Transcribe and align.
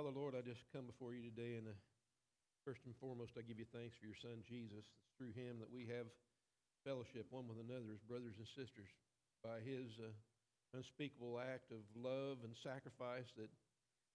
Father, 0.00 0.16
Lord, 0.16 0.32
I 0.32 0.40
just 0.40 0.64
come 0.72 0.88
before 0.88 1.12
you 1.12 1.20
today, 1.20 1.60
and 1.60 1.68
uh, 1.68 1.76
first 2.64 2.80
and 2.88 2.96
foremost, 2.96 3.36
I 3.36 3.44
give 3.44 3.60
you 3.60 3.68
thanks 3.68 3.92
for 4.00 4.08
your 4.08 4.16
Son, 4.16 4.40
Jesus. 4.48 4.80
It's 4.80 5.12
through 5.20 5.36
him 5.36 5.60
that 5.60 5.68
we 5.68 5.84
have 5.92 6.08
fellowship 6.88 7.28
one 7.28 7.44
with 7.44 7.60
another 7.60 7.92
as 7.92 8.00
brothers 8.08 8.32
and 8.40 8.48
sisters. 8.56 8.88
By 9.44 9.60
his 9.60 9.92
uh, 10.00 10.08
unspeakable 10.72 11.36
act 11.36 11.68
of 11.68 11.84
love 11.92 12.40
and 12.48 12.56
sacrifice, 12.64 13.28
that, 13.36 13.52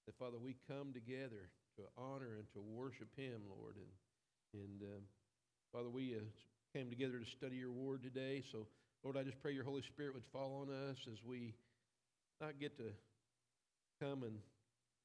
that, 0.10 0.18
Father, 0.18 0.42
we 0.42 0.58
come 0.66 0.90
together 0.90 1.54
to 1.78 1.86
honor 1.94 2.42
and 2.42 2.50
to 2.58 2.66
worship 2.66 3.14
him, 3.14 3.46
Lord. 3.46 3.78
And, 3.78 3.94
and 4.58 4.78
uh, 4.82 5.02
Father, 5.70 5.94
we 5.94 6.18
uh, 6.18 6.26
came 6.74 6.90
together 6.90 7.22
to 7.22 7.30
study 7.38 7.62
your 7.62 7.78
word 7.78 8.02
today. 8.02 8.42
So, 8.50 8.66
Lord, 9.06 9.22
I 9.22 9.22
just 9.22 9.38
pray 9.38 9.54
your 9.54 9.70
Holy 9.70 9.86
Spirit 9.86 10.18
would 10.18 10.26
fall 10.34 10.66
on 10.66 10.74
us 10.74 10.98
as 11.06 11.22
we 11.22 11.54
not 12.42 12.58
get 12.58 12.74
to 12.82 12.90
come 14.02 14.26
and 14.26 14.42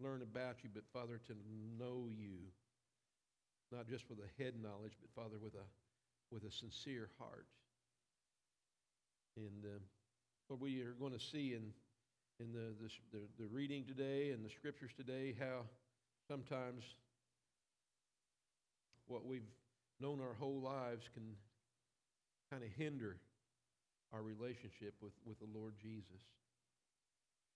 learn 0.01 0.23
about 0.23 0.63
you, 0.63 0.71
but 0.73 0.85
Father, 0.93 1.21
to 1.27 1.35
know 1.79 2.09
you, 2.09 2.39
not 3.71 3.89
just 3.89 4.09
with 4.09 4.19
a 4.19 4.43
head 4.43 4.55
knowledge, 4.61 4.97
but 5.01 5.11
Father, 5.15 5.37
with 5.41 5.55
a 5.55 5.67
with 6.33 6.45
a 6.45 6.51
sincere 6.51 7.11
heart. 7.19 7.47
And 9.37 9.65
uh, 9.65 9.79
what 10.49 10.61
we 10.61 10.83
are 10.83 10.93
going 10.93 11.13
to 11.13 11.21
see 11.21 11.55
in 11.55 11.73
in 12.41 12.53
the, 12.53 12.75
the 12.81 12.91
the 13.13 13.25
the 13.39 13.47
reading 13.49 13.85
today 13.85 14.31
and 14.31 14.45
the 14.45 14.51
scriptures 14.51 14.91
today, 14.97 15.37
how 15.39 15.63
sometimes 16.29 16.85
what 19.07 19.27
we've 19.27 19.51
known 20.01 20.21
our 20.21 20.35
whole 20.39 20.61
lives 20.61 21.09
can 21.13 21.35
kind 22.51 22.63
of 22.63 22.71
hinder 22.77 23.17
our 24.13 24.23
relationship 24.23 24.95
with, 25.01 25.13
with 25.25 25.39
the 25.39 25.47
Lord 25.59 25.75
Jesus. 25.81 26.23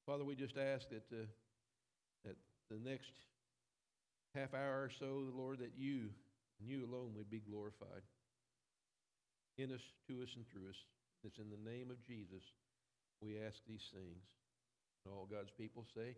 Father, 0.06 0.24
we 0.24 0.34
just 0.34 0.56
ask 0.56 0.88
that 0.90 1.04
uh, 1.12 1.24
that 2.24 2.36
the 2.70 2.78
next 2.78 3.12
half 4.34 4.54
hour 4.54 4.82
or 4.82 4.90
so, 4.90 5.24
Lord, 5.34 5.58
that 5.60 5.72
you 5.76 6.10
and 6.60 6.68
you 6.68 6.84
alone 6.84 7.12
would 7.16 7.30
be 7.30 7.40
glorified 7.40 8.02
in 9.58 9.72
us, 9.72 9.82
to 10.08 10.22
us, 10.22 10.30
and 10.36 10.46
through 10.48 10.70
us. 10.70 10.76
It's 11.24 11.38
in 11.38 11.50
the 11.50 11.70
name 11.70 11.90
of 11.90 12.02
Jesus 12.04 12.42
we 13.20 13.38
ask 13.38 13.58
these 13.66 13.90
things. 13.92 14.22
All 15.06 15.28
God's 15.30 15.50
people 15.50 15.84
say, 15.94 16.16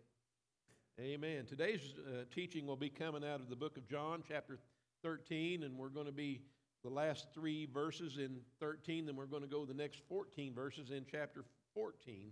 Amen. 0.99 1.45
Today's 1.45 1.93
uh, 1.99 2.23
teaching 2.33 2.65
will 2.65 2.75
be 2.75 2.89
coming 2.89 3.23
out 3.23 3.39
of 3.39 3.49
the 3.49 3.55
book 3.55 3.77
of 3.77 3.87
John, 3.87 4.23
chapter 4.27 4.57
13, 5.03 5.63
and 5.63 5.77
we're 5.77 5.89
going 5.89 6.07
to 6.07 6.11
be 6.11 6.41
the 6.83 6.89
last 6.89 7.27
three 7.33 7.67
verses 7.71 8.17
in 8.17 8.37
13, 8.59 9.05
then 9.05 9.15
we're 9.15 9.25
going 9.25 9.41
to 9.41 9.47
go 9.47 9.65
the 9.65 9.73
next 9.73 10.01
14 10.09 10.53
verses 10.53 10.89
in 10.89 11.05
chapter 11.09 11.43
14. 11.73 12.31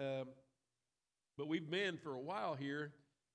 Um, 0.00 0.28
but 1.36 1.48
we've 1.48 1.70
been 1.70 1.96
for 1.96 2.14
a 2.14 2.20
while 2.20 2.54
here 2.54 2.92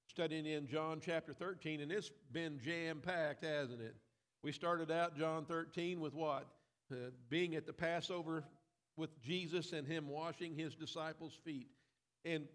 studying 0.08 0.45
in 0.45 0.67
John 0.67 1.02
chapter 1.03 1.33
13, 1.33 1.81
and 1.81 1.91
it's 1.91 2.11
been 2.31 2.59
jam 2.63 3.02
packed, 3.02 3.44
hasn't 3.44 3.81
it? 3.81 3.95
We 4.44 4.52
started 4.52 4.91
out 4.91 5.17
John 5.17 5.45
13 5.45 5.99
with 5.99 6.14
what? 6.14 6.47
Uh, 6.91 7.11
being 7.30 7.55
at 7.55 7.66
the 7.66 7.73
Passover 7.73 8.44
with 8.95 9.22
Jesus 9.22 9.73
and 9.73 9.86
him 9.86 10.08
washing 10.08 10.55
his 10.55 10.73
disciples' 10.73 11.38
feet. 11.44 11.67
And 12.25 12.45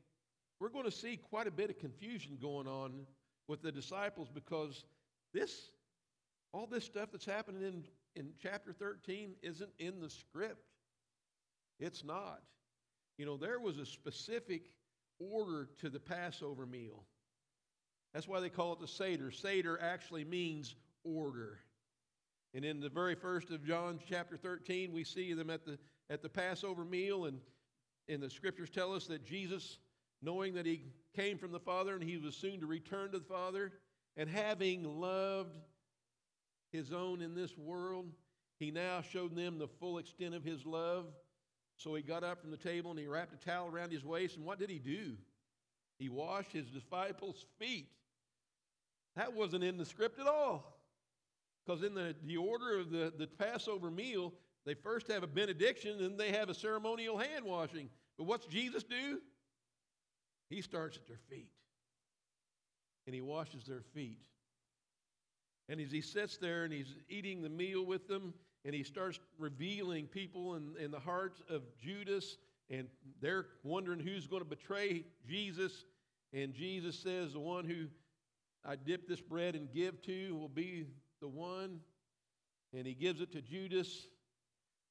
we're 0.59 0.71
going 0.71 0.85
to 0.85 0.91
see 0.91 1.17
quite 1.17 1.47
a 1.47 1.51
bit 1.51 1.71
of 1.71 1.79
confusion 1.79 2.39
going 2.41 2.67
on 2.67 3.07
with 3.49 3.63
the 3.63 3.73
disciples 3.73 4.29
because 4.33 4.85
this, 5.35 5.71
all 6.53 6.67
this 6.67 6.85
stuff 6.85 7.11
that's 7.13 7.27
happening 7.27 7.63
in, 7.63 7.85
in 8.17 8.31
chapter 8.43 8.73
13 8.73 9.35
isn't 9.43 9.71
in 9.79 10.01
the 10.01 10.11
script. 10.11 10.65
It's 11.79 12.05
not. 12.05 12.43
You 13.19 13.27
know, 13.27 13.37
there 13.37 13.61
was 13.61 13.79
a 13.79 13.87
specific 13.87 14.63
order 15.19 15.69
to 15.81 15.91
the 15.91 16.01
Passover 16.01 16.67
meal. 16.67 17.05
That's 18.13 18.29
why 18.29 18.41
they 18.41 18.51
call 18.51 18.73
it 18.75 18.81
the 18.81 18.89
Seder. 18.89 19.31
Seder 19.31 19.81
actually 19.81 20.25
means 20.25 20.75
order. 21.05 21.61
And 22.55 22.65
in 22.65 22.81
the 22.81 22.91
very 22.91 23.15
first 23.15 23.51
of 23.51 23.65
John 23.65 23.99
chapter 24.07 24.37
13, 24.37 24.93
we 24.93 25.05
see 25.05 25.33
them 25.33 25.49
at 25.49 25.65
the, 25.65 25.79
at 26.11 26.23
the 26.23 26.29
Passover 26.29 26.85
meal, 26.85 27.25
and, 27.25 27.41
and 28.09 28.23
the 28.23 28.29
scriptures 28.29 28.69
tell 28.69 28.93
us 28.93 29.07
that 29.07 29.25
Jesus, 29.25 29.79
knowing 30.21 30.55
that 30.55 30.67
he 30.67 30.85
came 31.17 31.39
from 31.39 31.53
the 31.53 31.61
Father 31.61 31.95
and 31.95 32.03
he 32.03 32.19
was 32.19 32.37
soon 32.37 32.61
to 32.61 32.67
return 32.67 33.13
to 33.13 33.19
the 33.19 33.25
Father, 33.25 33.73
and 34.17 34.29
having 34.29 35.01
loved 35.01 35.57
his 36.71 36.93
own 36.93 37.23
in 37.23 37.35
this 37.35 37.57
world, 37.57 38.11
he 38.59 38.71
now 38.71 39.01
showed 39.01 39.35
them 39.35 39.59
the 39.59 39.69
full 39.69 39.97
extent 39.97 40.35
of 40.35 40.45
his 40.45 40.67
love. 40.67 41.07
So 41.77 41.95
he 41.95 42.03
got 42.03 42.23
up 42.23 42.41
from 42.41 42.51
the 42.51 42.57
table 42.59 42.91
and 42.91 43.01
he 43.01 43.07
wrapped 43.07 43.33
a 43.33 43.45
towel 43.45 43.69
around 43.69 43.93
his 43.93 44.05
waist, 44.05 44.37
and 44.37 44.45
what 44.45 44.59
did 44.59 44.69
he 44.69 44.79
do? 44.79 45.17
He 45.99 46.11
washed 46.11 46.53
his 46.53 46.67
disciples' 46.67 47.47
feet. 47.59 47.89
That 49.17 49.35
wasn't 49.35 49.65
in 49.65 49.77
the 49.77 49.85
script 49.85 50.19
at 50.19 50.27
all. 50.27 50.79
Because 51.65 51.83
in 51.83 51.95
the, 51.95 52.15
the 52.25 52.37
order 52.37 52.79
of 52.79 52.91
the, 52.91 53.13
the 53.17 53.27
Passover 53.27 53.91
meal, 53.91 54.33
they 54.65 54.75
first 54.75 55.09
have 55.09 55.23
a 55.23 55.29
benediction 55.29 56.03
and 56.03 56.19
they 56.19 56.33
have 56.33 56.49
a 56.49 56.55
ceremonial 56.55 57.19
hand 57.19 57.45
washing. 57.45 57.89
But 58.19 58.25
what's 58.25 58.47
Jesus 58.47 58.83
do? 58.83 59.21
He 60.49 60.61
starts 60.61 60.97
at 60.97 61.07
their 61.07 61.21
feet 61.31 61.51
and 63.07 63.15
he 63.15 63.21
washes 63.21 63.65
their 63.65 63.83
feet. 63.95 64.21
And 65.69 65.81
as 65.81 65.91
he 65.91 66.01
sits 66.01 66.37
there 66.37 66.65
and 66.65 66.73
he's 66.73 66.95
eating 67.09 67.43
the 67.43 67.49
meal 67.49 67.85
with 67.85 68.09
them, 68.09 68.35
and 68.65 68.75
he 68.75 68.85
starts 68.85 69.19
revealing 69.39 70.07
people 70.07 70.55
in, 70.55 70.75
in 70.79 70.91
the 70.91 71.01
hearts 71.01 71.43
of 71.49 71.63
Judas, 71.81 72.37
and 72.71 72.87
they're 73.21 73.47
wondering 73.65 73.99
who's 73.99 74.27
going 74.27 74.43
to 74.43 74.49
betray 74.49 75.05
Jesus. 75.27 75.85
And 76.33 76.55
Jesus 76.55 76.97
says, 76.99 77.33
The 77.33 77.41
one 77.41 77.65
who 77.65 77.87
I 78.65 78.77
dip 78.77 79.09
this 79.09 79.21
bread 79.21 79.55
and 79.55 79.73
give 79.73 80.01
to 80.03 80.35
will 80.37 80.49
be 80.49 80.87
the 81.21 81.29
one. 81.29 81.81
And 82.75 82.87
he 82.87 82.95
gives 82.95 83.21
it 83.21 83.33
to 83.33 83.43
Judas. 83.43 84.07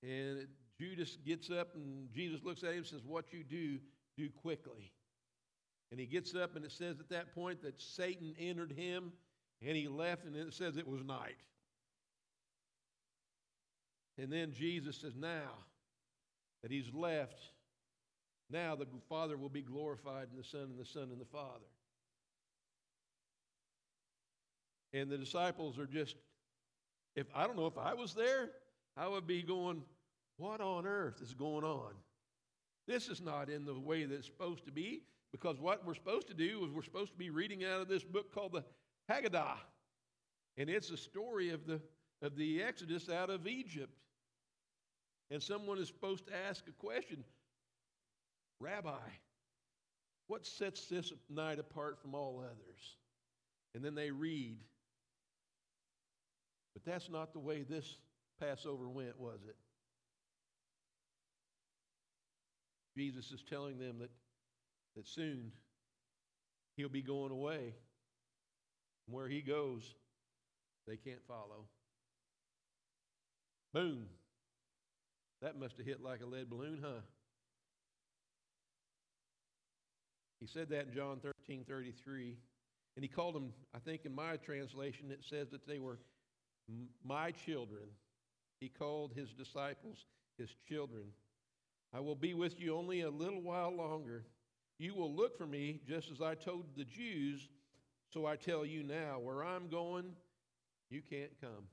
And 0.04 0.48
Judas 0.80 1.18
gets 1.26 1.50
up, 1.50 1.76
and 1.76 2.12
Jesus 2.12 2.42
looks 2.44 2.64
at 2.64 2.72
him 2.72 2.78
and 2.78 2.86
says, 2.86 3.02
What 3.06 3.32
you 3.32 3.44
do, 3.44 3.80
do 4.18 4.30
quickly. 4.30 4.92
And 5.92 6.00
he 6.00 6.06
gets 6.06 6.34
up, 6.36 6.56
and 6.56 6.66
it 6.66 6.72
says 6.72 7.00
at 7.00 7.10
that 7.10 7.36
point 7.36 7.62
that 7.64 7.82
Satan 7.82 8.34
entered 8.40 8.72
him, 8.72 9.12
and 9.62 9.76
he 9.76 9.88
left, 9.88 10.26
and 10.26 10.36
it 10.36 10.54
says 10.54 10.78
it 10.78 10.88
was 10.88 11.04
night. 11.04 11.38
And 14.18 14.32
then 14.32 14.54
Jesus 14.54 14.98
says, 14.98 15.14
Now 15.16 15.52
that 16.62 16.72
he's 16.72 16.92
left, 16.94 17.40
now 18.50 18.76
the 18.76 18.88
Father 19.08 19.38
will 19.38 19.50
be 19.50 19.62
glorified 19.62 20.28
in 20.32 20.38
the 20.38 20.44
Son, 20.44 20.62
and 20.62 20.80
the 20.80 20.86
Son 20.86 21.10
in 21.12 21.20
the 21.20 21.26
Father. 21.26 21.66
And 24.94 25.10
the 25.10 25.18
disciples 25.18 25.80
are 25.80 25.86
just, 25.86 26.16
if 27.16 27.28
I 27.34 27.48
don't 27.48 27.56
know 27.56 27.68
if 27.68 27.78
I 27.78 27.94
was 27.94 28.14
there, 28.14 28.50
I 28.98 29.08
would 29.08 29.28
be 29.28 29.42
going, 29.42 29.84
What 30.38 30.62
on 30.62 30.86
earth 30.86 31.22
is 31.22 31.34
going 31.34 31.64
on? 31.64 31.94
This 32.88 33.08
is 33.08 33.22
not 33.22 33.50
in 33.50 33.66
the 33.66 33.80
way 33.80 34.04
that 34.06 34.14
it's 34.14 34.28
supposed 34.28 34.66
to 34.66 34.72
be, 34.72 35.04
because 35.32 35.60
what 35.60 35.86
we're 35.86 35.96
supposed 35.96 36.28
to 36.28 36.34
do 36.34 36.66
is 36.66 36.72
we're 36.72 36.84
supposed 36.84 37.14
to 37.14 37.18
be 37.18 37.30
reading 37.30 37.64
out 37.64 37.82
of 37.82 37.88
this 37.88 38.04
book 38.04 38.34
called 38.34 38.54
the 38.54 38.64
Haggadah. 39.10 39.58
And 40.58 40.70
it's 40.70 40.90
a 40.90 40.98
story 40.98 41.52
of 41.52 41.66
the, 41.66 41.80
of 42.22 42.36
the 42.36 42.62
Exodus 42.62 43.10
out 43.10 43.30
of 43.30 43.48
Egypt. 43.48 43.94
And 45.30 45.42
someone 45.42 45.78
is 45.78 45.88
supposed 45.88 46.28
to 46.28 46.34
ask 46.50 46.68
a 46.68 46.72
question 46.72 47.24
Rabbi, 48.60 49.00
what 50.28 50.46
sets 50.46 50.86
this 50.88 51.14
night 51.30 51.60
apart 51.60 52.00
from 52.02 52.14
all 52.14 52.44
others? 52.44 52.98
And 53.74 53.84
then 53.84 53.96
they 53.96 54.12
read 54.12 54.58
but 56.74 56.86
that's 56.86 57.10
not 57.10 57.34
the 57.34 57.40
way 57.40 57.64
this 57.64 57.98
Passover 58.40 58.90
went, 58.90 59.20
was 59.20 59.40
it? 59.48 59.56
Jesus 62.98 63.32
is 63.32 63.44
telling 63.50 63.78
them 63.78 64.00
that, 64.00 64.10
that 64.96 65.08
soon 65.08 65.52
he'll 66.76 66.90
be 66.90 67.02
going 67.02 67.32
away. 67.32 67.74
And 69.08 69.16
where 69.16 69.28
he 69.28 69.42
goes, 69.42 69.96
they 70.88 70.98
can't 70.98 71.26
follow. 71.28 71.66
Boom. 73.74 74.06
That 75.42 75.60
must 75.60 75.78
have 75.78 75.86
hit 75.86 76.04
like 76.04 76.22
a 76.22 76.26
lead 76.26 76.50
balloon, 76.50 76.80
huh? 76.84 77.02
He 80.40 80.48
said 80.48 80.70
that 80.70 80.88
in 80.88 80.94
John 80.94 81.20
13 81.22 81.66
33. 81.68 82.38
And 82.96 83.04
he 83.04 83.08
called 83.08 83.36
them, 83.36 83.54
I 83.74 83.80
think 83.80 84.06
in 84.06 84.14
my 84.14 84.36
translation, 84.38 85.12
it 85.12 85.24
says 85.30 85.48
that 85.52 85.66
they 85.66 85.80
were 85.80 86.00
my 87.04 87.32
children. 87.32 87.84
He 88.60 88.70
called 88.70 89.14
his 89.16 89.30
disciples 89.34 90.06
his 90.38 90.50
children. 90.68 91.04
I 91.94 92.00
will 92.00 92.16
be 92.16 92.34
with 92.34 92.60
you 92.60 92.76
only 92.76 93.02
a 93.02 93.10
little 93.10 93.42
while 93.42 93.76
longer. 93.76 94.24
You 94.80 94.96
will 94.96 95.14
look 95.14 95.38
for 95.38 95.46
me 95.46 95.80
just 95.88 96.10
as 96.12 96.22
I 96.22 96.36
told 96.36 96.66
the 96.76 96.84
Jews, 96.84 97.48
so 98.10 98.26
I 98.26 98.36
tell 98.36 98.66
you 98.66 98.84
now, 98.84 99.20
where 99.20 99.44
I'm 99.44 99.70
going, 99.70 100.06
you 100.90 101.02
can't 101.02 101.32
come. 101.40 101.68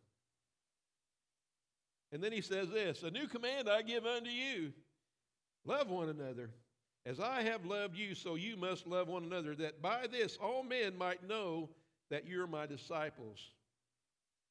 And 2.12 2.22
then 2.22 2.32
he 2.32 2.40
says 2.40 2.68
this 2.70 3.02
A 3.02 3.10
new 3.10 3.26
command 3.26 3.68
I 3.68 3.82
give 3.82 4.04
unto 4.04 4.30
you 4.30 4.72
love 5.64 5.88
one 5.88 6.08
another. 6.08 6.50
As 7.06 7.20
I 7.20 7.42
have 7.42 7.64
loved 7.64 7.96
you, 7.96 8.14
so 8.14 8.34
you 8.34 8.56
must 8.56 8.86
love 8.86 9.08
one 9.08 9.24
another, 9.24 9.54
that 9.56 9.80
by 9.80 10.06
this 10.10 10.36
all 10.42 10.62
men 10.62 10.96
might 10.98 11.26
know 11.26 11.70
that 12.10 12.26
you're 12.26 12.46
my 12.46 12.66
disciples, 12.66 13.38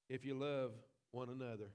if 0.09 0.25
you 0.25 0.35
love 0.35 0.71
one 1.11 1.29
another. 1.29 1.69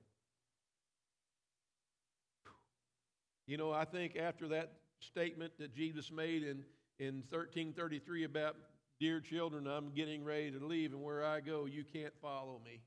You 3.46 3.56
know, 3.56 3.73
I 3.73 3.84
think 3.84 4.17
after 4.17 4.49
that 4.49 4.73
statement 5.00 5.52
that 5.58 5.75
Jesus 5.75 6.11
made 6.11 6.43
in, 6.43 6.64
in 6.99 7.17
1333 7.31 8.25
about, 8.25 8.56
dear 9.00 9.20
children, 9.20 9.67
I'm 9.67 9.90
getting 9.94 10.25
ready 10.25 10.50
to 10.52 10.64
leave, 10.64 10.93
and 10.93 11.02
where 11.02 11.25
I 11.25 11.40
go, 11.40 11.67
you 11.67 11.84
can't 11.84 12.14
follow 12.23 12.61
me. 12.64 12.81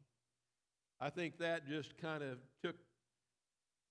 I 0.99 1.09
think 1.09 1.37
that 1.39 1.67
just 1.67 1.97
kind 1.97 2.23
of 2.23 2.37
took 2.63 2.75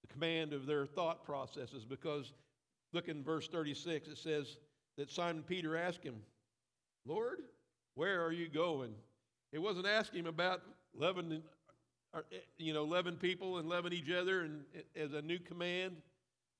the 0.02 0.12
command 0.12 0.52
of 0.52 0.66
their 0.66 0.86
thought 0.86 1.24
processes 1.24 1.84
because 1.84 2.32
look 2.92 3.08
in 3.08 3.22
verse 3.22 3.46
36, 3.48 4.08
it 4.08 4.18
says 4.18 4.56
that 4.96 5.10
Simon 5.10 5.42
Peter 5.46 5.76
asked 5.76 6.02
him, 6.02 6.16
Lord, 7.06 7.40
where 7.94 8.24
are 8.24 8.32
you 8.32 8.48
going? 8.48 8.94
It 9.52 9.58
wasn't 9.58 9.86
asking 9.86 10.20
him 10.20 10.26
about 10.26 10.62
loving, 10.96 11.42
uh, 12.12 12.20
you 12.58 12.72
know, 12.72 12.84
loving 12.84 13.16
people 13.16 13.58
and 13.58 13.68
loving 13.68 13.92
each 13.92 14.10
other 14.10 14.42
and 14.42 14.64
as 14.96 15.12
a 15.12 15.22
new 15.22 15.38
command. 15.38 15.96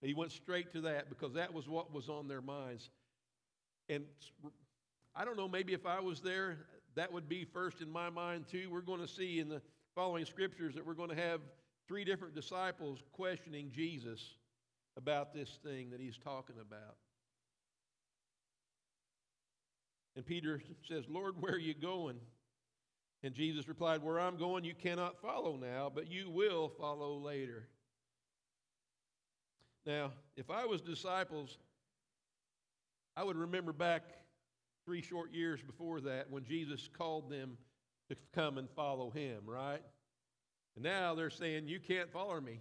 He 0.03 0.13
went 0.13 0.33
straight 0.33 0.73
to 0.73 0.83
that 0.83 1.09
because 1.09 1.33
that 1.35 1.53
was 1.53 1.67
what 1.69 1.93
was 1.93 2.09
on 2.09 2.29
their 2.29 2.43
minds. 2.43 2.91
And 3.89 4.05
I 5.15 5.25
don't 5.25 5.37
know, 5.37 5.49
maybe 5.49 5.73
if 5.73 5.87
I 5.87 6.01
was 6.01 6.21
there, 6.21 6.59
that 6.95 7.13
would 7.13 7.29
be 7.29 7.45
first 7.45 7.81
in 7.81 7.91
my 7.91 8.11
mind 8.11 8.47
too. 8.51 8.69
We're 8.71 8.81
going 8.81 9.01
to 9.01 9.09
see 9.09 9.41
in 9.41 9.49
the 9.49 9.63
following 9.95 10.25
scriptures 10.25 10.75
that 10.75 10.87
we're 10.87 10.95
going 10.95 11.11
to 11.11 11.17
have 11.17 11.41
three 11.89 12.05
different 12.05 12.35
disciples 12.35 13.01
questioning 13.13 13.71
Jesus 13.73 14.35
about 14.97 15.35
this 15.35 15.59
thing 15.65 15.91
that 15.91 16.01
he's 16.01 16.19
talking 16.19 16.57
about. 16.61 16.97
And 20.17 20.25
Peter 20.25 20.63
says, 20.89 21.05
Lord, 21.09 21.35
where 21.41 21.55
are 21.55 21.59
you 21.59 21.75
going? 21.75 22.17
And 23.25 23.35
Jesus 23.35 23.67
replied, 23.67 24.03
Where 24.03 24.21
I'm 24.21 24.37
going, 24.37 24.65
you 24.65 24.75
cannot 24.75 25.19
follow 25.19 25.57
now, 25.57 25.91
but 25.93 26.11
you 26.11 26.29
will 26.29 26.69
follow 26.69 27.17
later. 27.17 27.67
Now, 29.87 30.13
if 30.37 30.51
I 30.51 30.67
was 30.67 30.83
disciples, 30.83 31.57
I 33.17 33.25
would 33.25 33.39
remember 33.39 33.73
back 33.73 34.03
three 34.85 35.01
short 35.01 35.33
years 35.33 35.63
before 35.63 36.03
that 36.03 36.31
when 36.31 36.45
Jesus 36.45 36.87
called 36.93 37.31
them 37.31 37.57
to 38.11 38.17
come 38.35 38.59
and 38.59 38.69
follow 38.77 39.09
him, 39.09 39.39
right? 39.47 39.81
And 40.77 40.85
now 40.85 41.15
they're 41.15 41.31
saying, 41.31 41.67
You 41.67 41.81
can't 41.81 42.13
follow 42.13 42.39
me. 42.43 42.61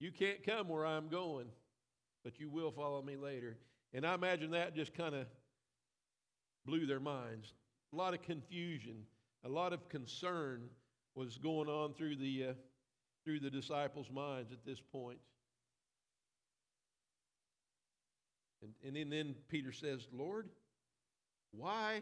You 0.00 0.10
can't 0.10 0.44
come 0.44 0.68
where 0.68 0.84
I'm 0.84 1.06
going, 1.06 1.46
but 2.24 2.40
you 2.40 2.50
will 2.50 2.72
follow 2.72 3.00
me 3.00 3.16
later. 3.16 3.58
And 3.92 4.04
I 4.04 4.14
imagine 4.14 4.50
that 4.50 4.74
just 4.74 4.92
kind 4.92 5.14
of 5.14 5.28
blew 6.66 6.84
their 6.84 6.98
minds. 6.98 7.52
A 7.92 7.96
lot 7.96 8.12
of 8.12 8.22
confusion, 8.22 9.04
a 9.44 9.48
lot 9.48 9.72
of 9.72 9.88
concern 9.88 10.68
was 11.14 11.38
going 11.38 11.68
on 11.68 11.92
through 11.94 12.16
the, 12.16 12.46
uh, 12.50 12.52
through 13.24 13.40
the 13.40 13.50
disciples' 13.50 14.10
minds 14.10 14.52
at 14.52 14.64
this 14.64 14.80
point. 14.80 15.18
And, 18.82 18.96
and 18.96 19.12
then 19.12 19.34
Peter 19.48 19.72
says, 19.72 20.06
Lord, 20.12 20.48
why, 21.52 22.00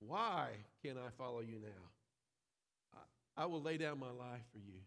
why 0.00 0.48
can 0.82 0.96
I 0.96 1.10
follow 1.16 1.40
you 1.40 1.58
now? 1.60 2.98
I, 3.36 3.42
I 3.42 3.46
will 3.46 3.62
lay 3.62 3.76
down 3.76 4.00
my 4.00 4.10
life 4.10 4.42
for 4.52 4.58
you. 4.58 4.80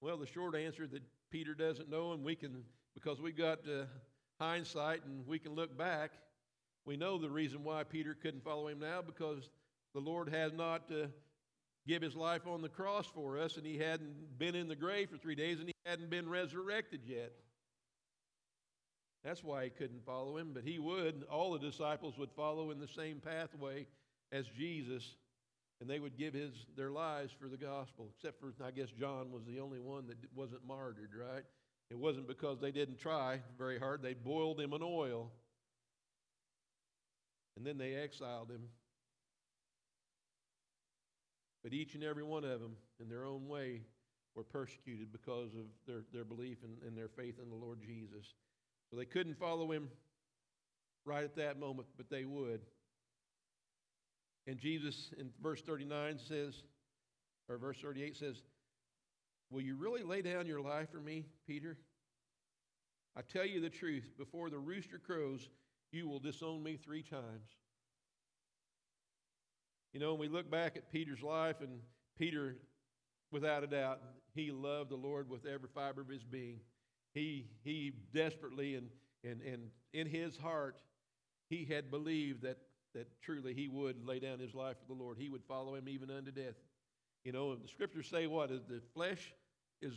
Well, 0.00 0.16
the 0.16 0.26
short 0.26 0.56
answer 0.56 0.86
that 0.86 1.02
Peter 1.30 1.54
doesn't 1.54 1.90
know, 1.90 2.12
and 2.12 2.24
we 2.24 2.34
can, 2.34 2.64
because 2.94 3.20
we've 3.20 3.36
got 3.36 3.58
uh, 3.68 3.84
hindsight 4.40 5.04
and 5.04 5.26
we 5.26 5.38
can 5.38 5.54
look 5.54 5.76
back, 5.76 6.12
we 6.86 6.96
know 6.96 7.18
the 7.18 7.28
reason 7.28 7.64
why 7.64 7.84
Peter 7.84 8.16
couldn't 8.20 8.42
follow 8.42 8.68
him 8.68 8.80
now 8.80 9.02
because 9.02 9.50
the 9.94 10.00
Lord 10.00 10.28
has 10.28 10.52
not 10.52 10.90
uh, 10.90 11.06
give 11.86 12.02
his 12.02 12.14
life 12.14 12.46
on 12.46 12.62
the 12.62 12.68
cross 12.68 13.06
for 13.06 13.38
us, 13.38 13.56
and 13.56 13.66
he 13.66 13.78
hadn't 13.78 14.38
been 14.38 14.54
in 14.54 14.68
the 14.68 14.76
grave 14.76 15.10
for 15.10 15.16
three 15.16 15.34
days, 15.34 15.58
and 15.58 15.68
he 15.68 15.74
hadn't 15.86 16.10
been 16.10 16.28
resurrected 16.28 17.00
yet. 17.06 17.32
That's 19.24 19.42
why 19.42 19.64
he 19.64 19.70
couldn't 19.70 20.04
follow 20.04 20.36
him, 20.36 20.52
but 20.54 20.64
he 20.64 20.78
would. 20.78 21.24
All 21.30 21.52
the 21.52 21.58
disciples 21.58 22.16
would 22.18 22.30
follow 22.32 22.70
in 22.70 22.78
the 22.78 22.88
same 22.88 23.20
pathway 23.20 23.86
as 24.30 24.46
Jesus, 24.56 25.16
and 25.80 25.90
they 25.90 25.98
would 25.98 26.16
give 26.16 26.34
his, 26.34 26.52
their 26.76 26.90
lives 26.90 27.32
for 27.40 27.48
the 27.48 27.56
gospel, 27.56 28.10
except 28.14 28.40
for, 28.40 28.52
I 28.64 28.70
guess, 28.70 28.88
John 28.98 29.32
was 29.32 29.42
the 29.44 29.60
only 29.60 29.80
one 29.80 30.06
that 30.06 30.16
wasn't 30.34 30.66
martyred, 30.66 31.10
right? 31.18 31.44
It 31.90 31.98
wasn't 31.98 32.28
because 32.28 32.60
they 32.60 32.70
didn't 32.70 32.98
try 32.98 33.40
very 33.56 33.78
hard. 33.78 34.02
They 34.02 34.14
boiled 34.14 34.60
him 34.60 34.72
in 34.72 34.82
oil, 34.82 35.32
and 37.56 37.66
then 37.66 37.78
they 37.78 37.94
exiled 37.94 38.50
him. 38.50 38.68
But 41.62 41.72
each 41.72 41.94
and 41.94 42.04
every 42.04 42.22
one 42.22 42.44
of 42.44 42.60
them, 42.60 42.76
in 43.00 43.08
their 43.08 43.24
own 43.24 43.48
way, 43.48 43.82
were 44.34 44.44
persecuted 44.44 45.10
because 45.10 45.54
of 45.54 45.66
their, 45.86 46.02
their 46.12 46.24
belief 46.24 46.58
and, 46.62 46.76
and 46.86 46.96
their 46.96 47.08
faith 47.08 47.38
in 47.42 47.48
the 47.48 47.56
Lord 47.56 47.80
Jesus. 47.80 48.34
So 48.90 48.96
they 48.96 49.04
couldn't 49.04 49.38
follow 49.38 49.70
him 49.72 49.88
right 51.04 51.24
at 51.24 51.36
that 51.36 51.58
moment, 51.58 51.88
but 51.96 52.08
they 52.08 52.24
would. 52.24 52.60
And 54.46 54.58
Jesus 54.58 55.12
in 55.18 55.30
verse 55.42 55.60
39 55.62 56.18
says, 56.26 56.62
or 57.48 57.58
verse 57.58 57.78
38 57.82 58.16
says, 58.16 58.42
Will 59.50 59.62
you 59.62 59.76
really 59.76 60.02
lay 60.02 60.22
down 60.22 60.46
your 60.46 60.60
life 60.60 60.90
for 60.90 61.00
me, 61.00 61.24
Peter? 61.46 61.76
I 63.16 63.22
tell 63.22 63.46
you 63.46 63.60
the 63.60 63.70
truth, 63.70 64.12
before 64.16 64.50
the 64.50 64.58
rooster 64.58 64.98
crows, 64.98 65.48
you 65.90 66.08
will 66.08 66.20
disown 66.20 66.62
me 66.62 66.76
three 66.76 67.02
times. 67.02 67.56
You 69.92 70.00
know, 70.00 70.12
when 70.12 70.20
we 70.20 70.28
look 70.28 70.50
back 70.50 70.76
at 70.76 70.92
Peter's 70.92 71.22
life, 71.22 71.56
and 71.60 71.80
Peter, 72.18 72.56
without 73.30 73.64
a 73.64 73.66
doubt, 73.66 74.00
he 74.34 74.50
loved 74.50 74.90
the 74.90 74.96
Lord 74.96 75.28
with 75.28 75.46
every 75.46 75.68
fiber 75.74 76.02
of 76.02 76.08
his 76.08 76.22
being. 76.22 76.60
He, 77.14 77.46
he 77.64 77.92
desperately 78.14 78.74
and, 78.74 78.88
and, 79.24 79.40
and 79.42 79.70
in 79.92 80.06
his 80.06 80.36
heart, 80.36 80.80
he 81.48 81.64
had 81.64 81.90
believed 81.90 82.42
that, 82.42 82.58
that 82.94 83.08
truly 83.22 83.54
he 83.54 83.68
would 83.68 84.04
lay 84.06 84.20
down 84.20 84.38
his 84.38 84.54
life 84.54 84.76
for 84.78 84.94
the 84.94 85.00
Lord. 85.00 85.16
He 85.18 85.30
would 85.30 85.42
follow 85.48 85.74
him 85.74 85.88
even 85.88 86.10
unto 86.10 86.30
death. 86.30 86.54
You 87.24 87.32
know, 87.32 87.54
the 87.56 87.68
scriptures 87.68 88.08
say 88.08 88.26
what? 88.26 88.50
the 88.50 88.82
flesh 88.94 89.32
is, 89.80 89.94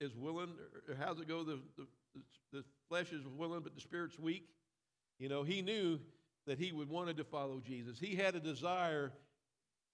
is 0.00 0.14
willing, 0.16 0.50
or 0.88 0.96
how's 0.96 1.20
it 1.20 1.28
go? 1.28 1.44
The, 1.44 1.60
the, 1.76 1.86
the 2.52 2.64
flesh 2.88 3.12
is 3.12 3.24
willing, 3.26 3.60
but 3.60 3.74
the 3.74 3.80
spirit's 3.80 4.18
weak. 4.18 4.48
You 5.18 5.28
know, 5.28 5.44
he 5.44 5.62
knew 5.62 5.98
that 6.46 6.58
he 6.58 6.72
would 6.72 6.88
wanted 6.88 7.16
to 7.18 7.24
follow 7.24 7.60
Jesus. 7.64 7.98
He 7.98 8.14
had 8.14 8.34
a 8.34 8.40
desire 8.40 9.12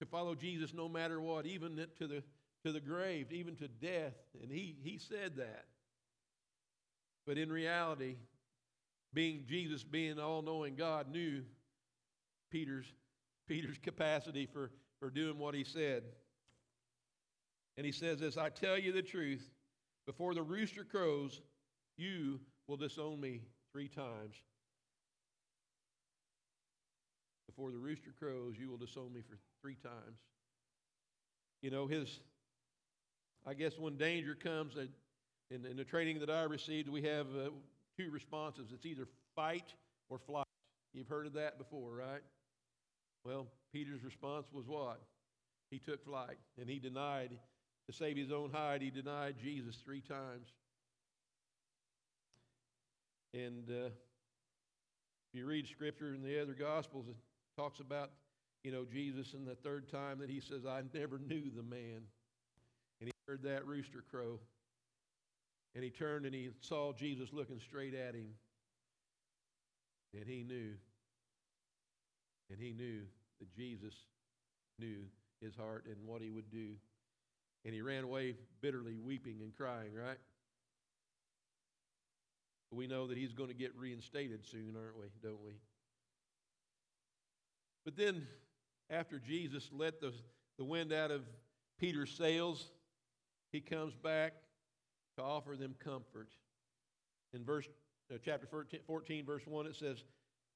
to 0.04 0.11
follow 0.11 0.34
Jesus 0.34 0.75
no 0.75 0.88
matter 0.88 1.20
what, 1.20 1.46
even 1.46 1.76
to 1.99 2.06
the, 2.06 2.23
to 2.64 2.73
the 2.73 2.80
grave, 2.80 3.32
even 3.32 3.56
to 3.56 3.68
death. 3.68 4.14
And 4.42 4.50
he, 4.50 4.76
he 4.82 4.99
said 4.99 5.37
that. 5.37 5.64
But 7.26 7.38
in 7.38 7.50
reality, 7.50 8.16
being 9.12 9.44
Jesus, 9.46 9.82
being 9.82 10.18
all 10.18 10.42
knowing 10.42 10.75
God, 10.75 11.11
knew 11.11 11.42
Peter's, 12.50 12.87
Peter's 13.49 13.78
capacity 13.78 14.46
for, 14.46 14.70
for 15.00 15.11
doing 15.11 15.38
what 15.38 15.54
he 15.54 15.64
said. 15.64 16.02
And 17.76 17.87
he 17.87 17.92
says 17.92 18.20
this 18.20 18.37
I 18.37 18.50
tell 18.50 18.78
you 18.78 18.92
the 18.92 19.02
truth, 19.02 19.49
before 20.06 20.34
the 20.34 20.42
rooster 20.42 20.84
crows, 20.84 21.40
you 21.96 22.40
will 22.68 22.76
disown 22.76 23.20
me 23.20 23.40
three 23.73 23.88
times. 23.88 24.37
Before 27.54 27.70
the 27.70 27.78
rooster 27.78 28.12
crows, 28.18 28.54
you 28.58 28.68
will 28.68 28.78
disown 28.78 29.12
me 29.12 29.20
for 29.20 29.38
three 29.62 29.76
times. 29.76 30.18
You 31.62 31.70
know, 31.70 31.87
his, 31.87 32.18
I 33.46 33.54
guess 33.54 33.78
when 33.78 33.96
danger 33.96 34.34
comes, 34.34 34.75
in, 35.50 35.64
in 35.64 35.76
the 35.76 35.84
training 35.84 36.18
that 36.18 36.30
I 36.30 36.42
received, 36.42 36.88
we 36.88 37.02
have 37.02 37.26
uh, 37.28 37.50
two 37.96 38.11
responses 38.11 38.73
it's 38.75 38.84
either 38.84 39.06
fight 39.37 39.73
or 40.08 40.18
flight. 40.18 40.46
You've 40.94 41.06
heard 41.06 41.26
of 41.26 41.34
that 41.34 41.58
before, 41.58 41.92
right? 41.92 42.23
Well, 43.25 43.46
Peter's 43.73 44.02
response 44.02 44.46
was 44.52 44.66
what? 44.66 45.00
He 45.70 45.78
took 45.78 46.04
flight 46.04 46.38
and 46.61 46.68
he 46.68 46.80
denied, 46.80 47.30
to 47.87 47.92
save 47.92 48.16
his 48.16 48.32
own 48.32 48.50
hide, 48.50 48.82
he 48.82 48.90
denied 48.90 49.37
Jesus 49.40 49.76
three 49.76 50.00
times. 50.00 50.49
And 53.32 53.68
uh, 53.70 53.87
if 53.87 55.34
you 55.34 55.46
read 55.46 55.68
scripture 55.68 56.14
in 56.14 56.23
the 56.23 56.42
other 56.42 56.54
gospels, 56.54 57.06
talks 57.56 57.80
about, 57.80 58.11
you 58.62 58.73
know, 58.73 58.84
Jesus 58.84 59.34
and 59.34 59.46
the 59.46 59.54
third 59.54 59.90
time 59.90 60.18
that 60.18 60.30
he 60.30 60.40
says, 60.40 60.66
I 60.66 60.82
never 60.92 61.18
knew 61.18 61.50
the 61.54 61.62
man. 61.62 62.02
And 63.00 63.08
he 63.08 63.12
heard 63.28 63.42
that 63.44 63.66
rooster 63.66 64.02
crow. 64.11 64.38
And 65.75 65.82
he 65.82 65.90
turned 65.90 66.25
and 66.25 66.34
he 66.34 66.50
saw 66.61 66.92
Jesus 66.92 67.30
looking 67.32 67.61
straight 67.61 67.94
at 67.94 68.14
him. 68.14 68.28
And 70.14 70.26
he 70.26 70.44
knew. 70.44 70.73
And 72.50 72.61
he 72.61 72.73
knew 72.73 73.00
that 73.40 73.54
Jesus 73.54 73.94
knew 74.78 74.99
his 75.40 75.54
heart 75.56 75.87
and 75.87 75.96
what 76.06 76.23
he 76.23 76.30
would 76.30 76.50
do. 76.50 76.70
And 77.64 77.75
he 77.75 77.82
ran 77.82 78.04
away 78.04 78.37
bitterly 78.61 78.96
weeping 78.96 79.38
and 79.42 79.54
crying, 79.56 79.92
right? 79.94 80.18
We 82.70 82.87
know 82.87 83.06
that 83.06 83.16
he's 83.16 83.32
going 83.32 83.49
to 83.49 83.54
get 83.54 83.73
reinstated 83.76 84.44
soon, 84.46 84.75
aren't 84.76 84.99
we? 84.99 85.06
Don't 85.23 85.42
we? 85.44 85.52
But 87.85 87.97
then, 87.97 88.26
after 88.91 89.19
Jesus 89.19 89.69
let 89.73 90.00
the, 90.00 90.12
the 90.59 90.64
wind 90.64 90.93
out 90.93 91.11
of 91.11 91.23
Peter's 91.79 92.11
sails, 92.11 92.71
he 93.53 93.61
comes 93.61 93.95
back 93.95 94.33
to 95.17 95.23
offer 95.23 95.57
them 95.57 95.75
comfort. 95.83 96.29
In 97.33 97.45
verse 97.45 97.69
uh, 98.12 98.19
chapter 98.25 98.47
14, 98.47 98.81
14, 98.87 99.25
verse 99.25 99.43
1, 99.47 99.67
it 99.67 99.76
says, 99.76 100.05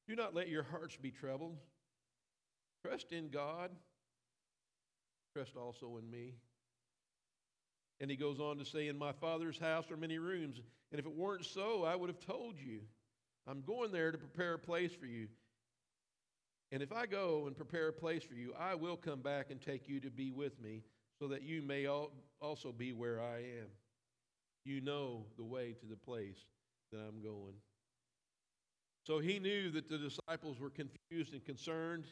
Do 0.08 0.16
not 0.16 0.34
let 0.34 0.48
your 0.48 0.62
hearts 0.62 0.96
be 0.96 1.10
troubled. 1.10 1.56
Trust 2.84 3.12
in 3.12 3.28
God. 3.28 3.70
Trust 5.34 5.56
also 5.56 5.98
in 5.98 6.10
me. 6.10 6.34
And 8.00 8.10
he 8.10 8.16
goes 8.16 8.38
on 8.38 8.58
to 8.58 8.64
say, 8.64 8.88
In 8.88 8.96
my 8.96 9.12
Father's 9.12 9.58
house 9.58 9.90
are 9.90 9.96
many 9.96 10.18
rooms, 10.18 10.60
and 10.90 10.98
if 10.98 11.06
it 11.06 11.14
weren't 11.14 11.44
so, 11.44 11.84
I 11.84 11.96
would 11.96 12.08
have 12.08 12.20
told 12.20 12.54
you. 12.58 12.80
I'm 13.46 13.62
going 13.62 13.92
there 13.92 14.12
to 14.12 14.18
prepare 14.18 14.54
a 14.54 14.58
place 14.58 14.92
for 14.92 15.06
you. 15.06 15.28
And 16.70 16.82
if 16.82 16.92
I 16.92 17.06
go 17.06 17.46
and 17.46 17.56
prepare 17.56 17.88
a 17.88 17.92
place 17.92 18.22
for 18.22 18.34
you, 18.34 18.52
I 18.58 18.74
will 18.74 18.96
come 18.96 19.20
back 19.20 19.50
and 19.50 19.60
take 19.60 19.88
you 19.88 20.00
to 20.00 20.10
be 20.10 20.30
with 20.30 20.60
me, 20.60 20.82
so 21.18 21.28
that 21.28 21.42
you 21.42 21.62
may 21.62 21.86
also 22.40 22.72
be 22.72 22.92
where 22.92 23.20
I 23.20 23.38
am. 23.38 23.68
You 24.64 24.80
know 24.80 25.24
the 25.36 25.44
way 25.44 25.74
to 25.80 25.86
the 25.86 25.96
place 25.96 26.38
that 26.92 26.98
I'm 26.98 27.22
going. 27.22 27.54
So 29.06 29.18
he 29.18 29.38
knew 29.38 29.70
that 29.70 29.88
the 29.88 29.96
disciples 29.96 30.60
were 30.60 30.70
confused 30.70 31.32
and 31.32 31.42
concerned 31.44 32.04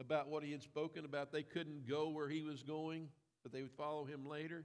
about 0.00 0.28
what 0.28 0.42
he 0.42 0.50
had 0.50 0.62
spoken 0.62 1.04
about. 1.04 1.30
They 1.30 1.44
couldn't 1.44 1.86
go 1.86 2.08
where 2.08 2.28
he 2.28 2.42
was 2.42 2.64
going, 2.64 3.08
but 3.44 3.52
they 3.52 3.62
would 3.62 3.72
follow 3.72 4.04
him 4.04 4.26
later. 4.26 4.64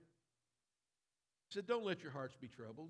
He 1.50 1.53
said, 1.53 1.67
Don't 1.67 1.86
let 1.86 2.01
your 2.01 2.12
hearts 2.12 2.36
be 2.36 2.48
troubled. 2.48 2.89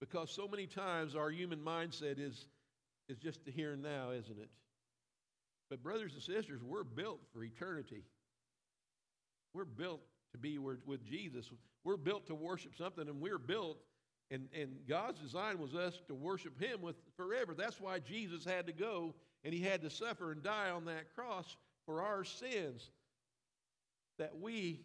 Because 0.00 0.30
so 0.30 0.48
many 0.48 0.66
times 0.66 1.14
our 1.14 1.30
human 1.30 1.60
mindset 1.60 2.18
is, 2.18 2.46
is 3.08 3.18
just 3.18 3.44
the 3.44 3.52
here 3.52 3.74
and 3.74 3.82
now, 3.82 4.10
isn't 4.10 4.38
it? 4.38 4.48
But, 5.70 5.82
brothers 5.82 6.12
and 6.14 6.22
sisters, 6.22 6.60
we're 6.62 6.84
built 6.84 7.20
for 7.32 7.42
eternity. 7.42 8.02
We're 9.54 9.64
built 9.64 10.00
to 10.32 10.38
be 10.38 10.58
with 10.58 11.04
Jesus. 11.08 11.50
We're 11.84 11.96
built 11.96 12.26
to 12.26 12.34
worship 12.34 12.72
something, 12.76 13.08
and 13.08 13.20
we're 13.20 13.38
built, 13.38 13.78
and, 14.30 14.48
and 14.54 14.80
God's 14.88 15.20
design 15.20 15.58
was 15.58 15.74
us 15.74 16.00
to 16.08 16.14
worship 16.14 16.60
Him 16.60 16.82
with 16.82 16.96
forever. 17.16 17.54
That's 17.54 17.80
why 17.80 18.00
Jesus 18.00 18.44
had 18.44 18.66
to 18.66 18.72
go 18.72 19.14
and 19.44 19.54
He 19.54 19.60
had 19.60 19.80
to 19.82 19.90
suffer 19.90 20.32
and 20.32 20.42
die 20.42 20.70
on 20.70 20.84
that 20.86 21.14
cross 21.14 21.56
for 21.86 22.02
our 22.02 22.24
sins, 22.24 22.90
that 24.18 24.38
we 24.38 24.80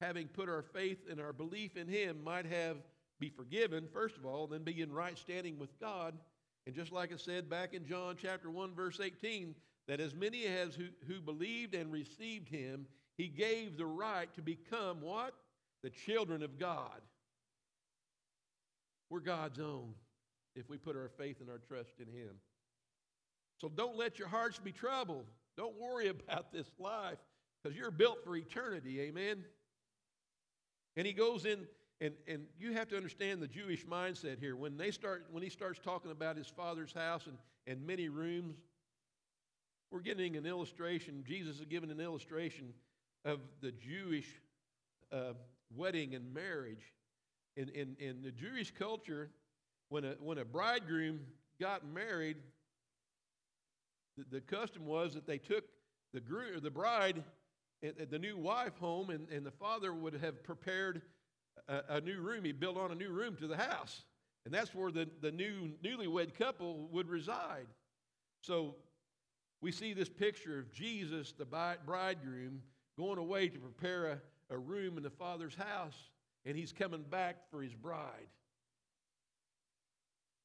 having 0.00 0.28
put 0.28 0.48
our 0.48 0.62
faith 0.62 0.98
and 1.10 1.20
our 1.20 1.32
belief 1.32 1.76
in 1.76 1.88
him 1.88 2.22
might 2.22 2.46
have 2.46 2.76
be 3.18 3.30
forgiven 3.30 3.86
first 3.92 4.16
of 4.16 4.26
all 4.26 4.46
then 4.46 4.62
be 4.62 4.82
in 4.82 4.92
right 4.92 5.18
standing 5.18 5.58
with 5.58 5.78
god 5.80 6.14
and 6.66 6.74
just 6.74 6.92
like 6.92 7.12
i 7.12 7.16
said 7.16 7.48
back 7.48 7.72
in 7.72 7.86
john 7.86 8.14
chapter 8.20 8.50
1 8.50 8.74
verse 8.74 9.00
18 9.02 9.54
that 9.88 10.00
as 10.00 10.14
many 10.14 10.46
as 10.46 10.74
who, 10.74 10.86
who 11.06 11.20
believed 11.20 11.74
and 11.74 11.92
received 11.92 12.48
him 12.48 12.86
he 13.16 13.28
gave 13.28 13.76
the 13.76 13.86
right 13.86 14.32
to 14.34 14.42
become 14.42 15.00
what? 15.00 15.34
The 15.82 15.90
children 15.90 16.42
of 16.42 16.58
god. 16.58 17.00
We're 19.08 19.20
god's 19.20 19.58
own 19.58 19.94
if 20.54 20.68
we 20.68 20.76
put 20.76 20.96
our 20.96 21.08
faith 21.08 21.40
and 21.40 21.48
our 21.48 21.58
trust 21.58 21.94
in 21.98 22.08
him. 22.08 22.34
So 23.58 23.68
don't 23.68 23.96
let 23.96 24.18
your 24.18 24.28
hearts 24.28 24.58
be 24.58 24.72
troubled. 24.72 25.26
Don't 25.56 25.78
worry 25.80 26.08
about 26.28 26.52
this 26.52 26.70
life 26.78 27.18
because 27.62 27.76
you're 27.76 27.90
built 27.90 28.22
for 28.24 28.36
eternity 28.36 29.00
amen? 29.00 29.44
And 30.96 31.06
he 31.06 31.12
goes 31.12 31.44
in, 31.44 31.66
and, 32.00 32.14
and 32.26 32.46
you 32.58 32.72
have 32.72 32.88
to 32.88 32.96
understand 32.96 33.40
the 33.40 33.46
Jewish 33.46 33.84
mindset 33.86 34.38
here. 34.38 34.56
When, 34.56 34.76
they 34.76 34.90
start, 34.90 35.26
when 35.30 35.42
he 35.42 35.50
starts 35.50 35.78
talking 35.78 36.10
about 36.10 36.36
his 36.36 36.48
father's 36.48 36.92
house 36.92 37.26
and, 37.26 37.36
and 37.66 37.86
many 37.86 38.08
rooms, 38.08 38.56
we're 39.90 40.00
getting 40.00 40.36
an 40.36 40.46
illustration. 40.46 41.24
Jesus 41.26 41.60
is 41.60 41.66
giving 41.66 41.90
an 41.90 42.00
illustration 42.00 42.72
of 43.24 43.40
the 43.60 43.72
Jewish 43.72 44.26
uh, 45.12 45.32
wedding 45.74 46.14
and 46.14 46.32
marriage. 46.32 46.92
In, 47.56 47.68
in, 47.70 47.96
in 47.98 48.22
the 48.22 48.30
Jewish 48.30 48.70
culture, 48.70 49.30
when 49.88 50.04
a, 50.04 50.14
when 50.20 50.38
a 50.38 50.44
bridegroom 50.44 51.20
got 51.60 51.86
married, 51.86 52.36
the, 54.16 54.24
the 54.30 54.40
custom 54.40 54.84
was 54.86 55.14
that 55.14 55.26
they 55.26 55.38
took 55.38 55.64
the, 56.12 56.20
groom, 56.20 56.60
the 56.62 56.70
bride 56.70 57.22
the 58.10 58.18
new 58.18 58.36
wife 58.36 58.76
home, 58.78 59.10
and, 59.10 59.28
and 59.30 59.44
the 59.44 59.50
father 59.50 59.92
would 59.92 60.14
have 60.14 60.42
prepared 60.42 61.02
a, 61.68 61.80
a 61.90 62.00
new 62.00 62.20
room. 62.20 62.44
He 62.44 62.52
built 62.52 62.76
on 62.76 62.90
a 62.90 62.94
new 62.94 63.10
room 63.10 63.36
to 63.36 63.46
the 63.46 63.56
house. 63.56 64.02
And 64.44 64.54
that's 64.54 64.74
where 64.74 64.90
the, 64.90 65.08
the 65.20 65.32
new 65.32 65.72
newlywed 65.84 66.38
couple 66.38 66.88
would 66.92 67.08
reside. 67.08 67.66
So 68.42 68.76
we 69.60 69.72
see 69.72 69.92
this 69.92 70.08
picture 70.08 70.58
of 70.58 70.72
Jesus, 70.72 71.32
the 71.32 71.44
bridegroom, 71.44 72.62
going 72.98 73.18
away 73.18 73.48
to 73.48 73.58
prepare 73.58 74.06
a, 74.06 74.54
a 74.54 74.58
room 74.58 74.96
in 74.96 75.02
the 75.02 75.10
Father's 75.10 75.54
house, 75.54 75.96
and 76.44 76.56
he's 76.56 76.72
coming 76.72 77.02
back 77.02 77.50
for 77.50 77.62
his 77.62 77.74
bride. 77.74 78.28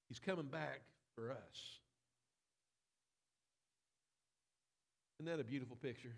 He's 0.10 0.20
coming 0.20 0.48
back 0.48 0.82
for 1.16 1.32
us. 1.32 1.80
Isn't 5.20 5.32
that 5.32 5.40
a 5.40 5.46
beautiful 5.46 5.76
picture? 5.76 6.16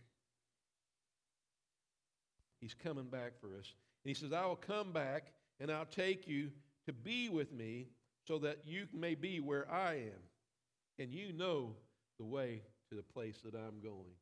He's 2.62 2.74
coming 2.74 3.06
back 3.06 3.34
for 3.42 3.48
us. 3.48 3.74
And 4.04 4.10
he 4.10 4.14
says, 4.14 4.32
I 4.32 4.46
will 4.46 4.56
come 4.56 4.94
back 4.94 5.34
and 5.60 5.70
I'll 5.70 5.86
take 5.86 6.28
you 6.28 6.50
to 6.86 6.94
be 6.94 7.28
with 7.28 7.52
me 7.52 7.88
so 8.26 8.40
that 8.40 8.60
you 8.66 8.88
may 8.94 9.16
be 9.16 9.42
where 9.42 9.70
I 9.70 9.96
am. 9.96 10.22
And 10.98 11.14
you 11.14 11.34
know 11.34 11.76
the 12.18 12.26
way 12.26 12.62
to 12.94 12.98
the 12.98 13.14
place 13.14 13.40
that 13.44 13.56
I'm 13.56 13.80
going. 13.82 14.14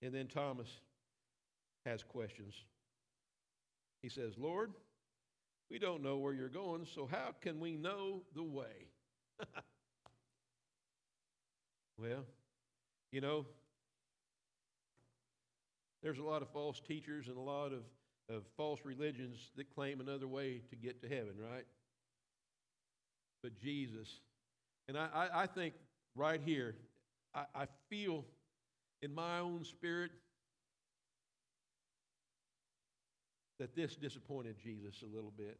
And 0.00 0.14
then 0.14 0.26
Thomas 0.26 0.68
has 1.84 2.02
questions. 2.02 2.54
He 4.00 4.08
says, 4.08 4.32
Lord, 4.38 4.72
we 5.70 5.78
don't 5.78 6.02
know 6.02 6.16
where 6.16 6.32
you're 6.32 6.48
going, 6.48 6.86
so 6.94 7.06
how 7.10 7.34
can 7.40 7.60
we 7.60 7.76
know 7.76 8.22
the 8.34 8.42
way? 8.42 8.86
well, 11.98 12.24
you 13.12 13.20
know, 13.20 13.44
there's 16.02 16.18
a 16.18 16.22
lot 16.22 16.40
of 16.42 16.48
false 16.48 16.80
teachers 16.80 17.28
and 17.28 17.36
a 17.36 17.40
lot 17.40 17.72
of, 17.72 17.82
of 18.34 18.44
false 18.56 18.80
religions 18.84 19.50
that 19.56 19.68
claim 19.74 20.00
another 20.00 20.28
way 20.28 20.62
to 20.70 20.76
get 20.76 21.02
to 21.02 21.08
heaven, 21.08 21.34
right? 21.38 21.66
But 23.42 23.60
Jesus, 23.60 24.20
and 24.88 24.96
I, 24.98 25.08
I, 25.14 25.42
I 25.42 25.46
think 25.46 25.74
right 26.16 26.40
here, 26.44 26.74
I, 27.34 27.44
I 27.54 27.66
feel 27.88 28.24
in 29.02 29.14
my 29.14 29.38
own 29.38 29.64
spirit 29.64 30.10
that 33.58 33.76
this 33.76 33.96
disappointed 33.96 34.56
Jesus 34.62 35.02
a 35.02 35.14
little 35.14 35.32
bit. 35.36 35.58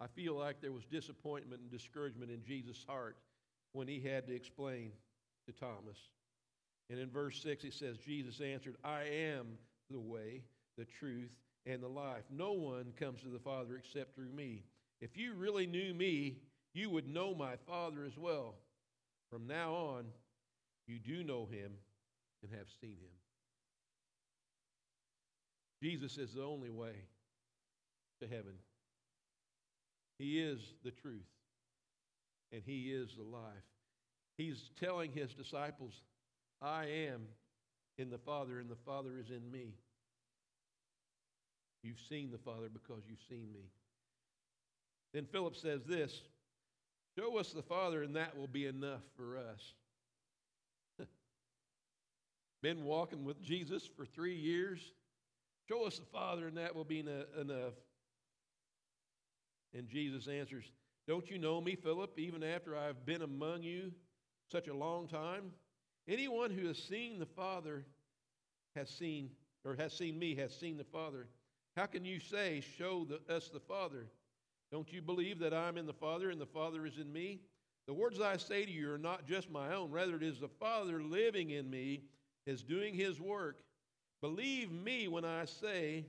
I 0.00 0.06
feel 0.08 0.34
like 0.34 0.60
there 0.60 0.72
was 0.72 0.84
disappointment 0.84 1.60
and 1.60 1.70
discouragement 1.70 2.30
in 2.30 2.42
Jesus' 2.42 2.84
heart 2.88 3.16
when 3.72 3.86
he 3.86 4.00
had 4.00 4.26
to 4.26 4.34
explain 4.34 4.90
to 5.46 5.52
Thomas. 5.52 5.98
And 6.90 6.98
in 6.98 7.10
verse 7.10 7.40
6, 7.42 7.62
he 7.62 7.70
says, 7.70 7.98
Jesus 7.98 8.40
answered, 8.40 8.76
I 8.84 9.04
am 9.04 9.58
the 9.90 10.00
way, 10.00 10.42
the 10.76 10.84
truth, 10.84 11.36
and 11.66 11.82
the 11.82 11.88
life. 11.88 12.24
No 12.30 12.52
one 12.52 12.92
comes 12.98 13.22
to 13.22 13.28
the 13.28 13.38
Father 13.38 13.76
except 13.76 14.14
through 14.14 14.32
me. 14.32 14.64
If 15.00 15.16
you 15.16 15.34
really 15.34 15.66
knew 15.66 15.94
me, 15.94 16.38
you 16.74 16.90
would 16.90 17.08
know 17.08 17.34
my 17.34 17.56
Father 17.66 18.04
as 18.04 18.18
well. 18.18 18.56
From 19.30 19.46
now 19.46 19.72
on, 19.72 20.04
you 20.86 20.98
do 20.98 21.24
know 21.24 21.46
him 21.46 21.72
and 22.42 22.52
have 22.52 22.66
seen 22.80 22.90
him. 22.90 23.14
Jesus 25.82 26.18
is 26.18 26.34
the 26.34 26.42
only 26.42 26.70
way 26.70 26.94
to 28.20 28.28
heaven. 28.28 28.54
He 30.18 30.40
is 30.40 30.60
the 30.84 30.90
truth, 30.90 31.26
and 32.52 32.62
He 32.64 32.92
is 32.92 33.10
the 33.16 33.24
life. 33.24 33.42
He's 34.36 34.70
telling 34.78 35.12
His 35.12 35.34
disciples, 35.34 36.02
I 36.62 36.84
am 36.84 37.22
in 37.98 38.10
the 38.10 38.18
Father, 38.18 38.60
and 38.60 38.70
the 38.70 38.76
Father 38.86 39.18
is 39.18 39.30
in 39.30 39.50
me. 39.50 39.74
You've 41.82 42.00
seen 42.08 42.30
the 42.30 42.38
Father 42.38 42.68
because 42.72 43.02
you've 43.08 43.18
seen 43.28 43.52
me. 43.52 43.68
Then 45.12 45.26
Philip 45.30 45.56
says 45.56 45.82
this 45.86 46.22
Show 47.16 47.38
us 47.38 47.52
the 47.52 47.62
Father, 47.62 48.02
and 48.02 48.16
that 48.16 48.36
will 48.36 48.48
be 48.48 48.66
enough 48.66 49.02
for 49.16 49.38
us. 49.38 49.74
Been 52.62 52.84
walking 52.84 53.24
with 53.24 53.40
Jesus 53.42 53.88
for 53.96 54.04
three 54.04 54.34
years. 54.34 54.80
Show 55.68 55.86
us 55.86 55.98
the 55.98 56.06
Father, 56.06 56.48
and 56.48 56.56
that 56.56 56.74
will 56.74 56.84
be 56.84 57.00
enough. 57.00 57.74
And 59.74 59.88
Jesus 59.88 60.28
answers, 60.28 60.64
Don't 61.06 61.30
you 61.30 61.38
know 61.38 61.60
me, 61.60 61.76
Philip, 61.76 62.18
even 62.18 62.42
after 62.42 62.76
I've 62.76 63.06
been 63.06 63.22
among 63.22 63.62
you 63.62 63.92
such 64.50 64.68
a 64.68 64.74
long 64.74 65.06
time? 65.06 65.52
Anyone 66.08 66.50
who 66.50 66.66
has 66.66 66.78
seen 66.78 67.18
the 67.18 67.26
Father 67.26 67.84
has 68.76 68.90
seen, 68.90 69.30
or 69.64 69.74
has 69.76 69.92
seen 69.92 70.18
me, 70.18 70.34
has 70.34 70.54
seen 70.54 70.76
the 70.76 70.84
Father. 70.84 71.28
How 71.76 71.86
can 71.86 72.04
you 72.04 72.20
say, 72.20 72.62
Show 72.76 73.06
the, 73.06 73.34
us 73.34 73.48
the 73.48 73.60
Father? 73.60 74.06
Don't 74.74 74.92
you 74.92 75.02
believe 75.02 75.38
that 75.38 75.54
I 75.54 75.68
am 75.68 75.78
in 75.78 75.86
the 75.86 75.92
Father 75.92 76.30
and 76.30 76.40
the 76.40 76.46
Father 76.46 76.84
is 76.84 76.98
in 76.98 77.12
me? 77.12 77.38
The 77.86 77.94
words 77.94 78.20
I 78.20 78.36
say 78.36 78.64
to 78.64 78.72
you 78.72 78.90
are 78.90 78.98
not 78.98 79.24
just 79.24 79.48
my 79.48 79.72
own, 79.72 79.92
rather, 79.92 80.16
it 80.16 80.24
is 80.24 80.40
the 80.40 80.48
Father 80.48 81.00
living 81.00 81.50
in 81.50 81.70
me, 81.70 82.02
is 82.44 82.64
doing 82.64 82.92
his 82.92 83.20
work. 83.20 83.60
Believe 84.20 84.72
me 84.72 85.06
when 85.06 85.24
I 85.24 85.44
say 85.44 86.06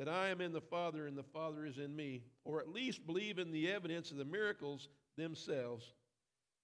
that 0.00 0.08
I 0.08 0.30
am 0.30 0.40
in 0.40 0.52
the 0.52 0.60
Father 0.60 1.06
and 1.06 1.16
the 1.16 1.22
Father 1.22 1.64
is 1.64 1.78
in 1.78 1.94
me, 1.94 2.24
or 2.44 2.58
at 2.58 2.66
least 2.68 3.06
believe 3.06 3.38
in 3.38 3.52
the 3.52 3.70
evidence 3.70 4.10
of 4.10 4.16
the 4.16 4.24
miracles 4.24 4.88
themselves. 5.16 5.92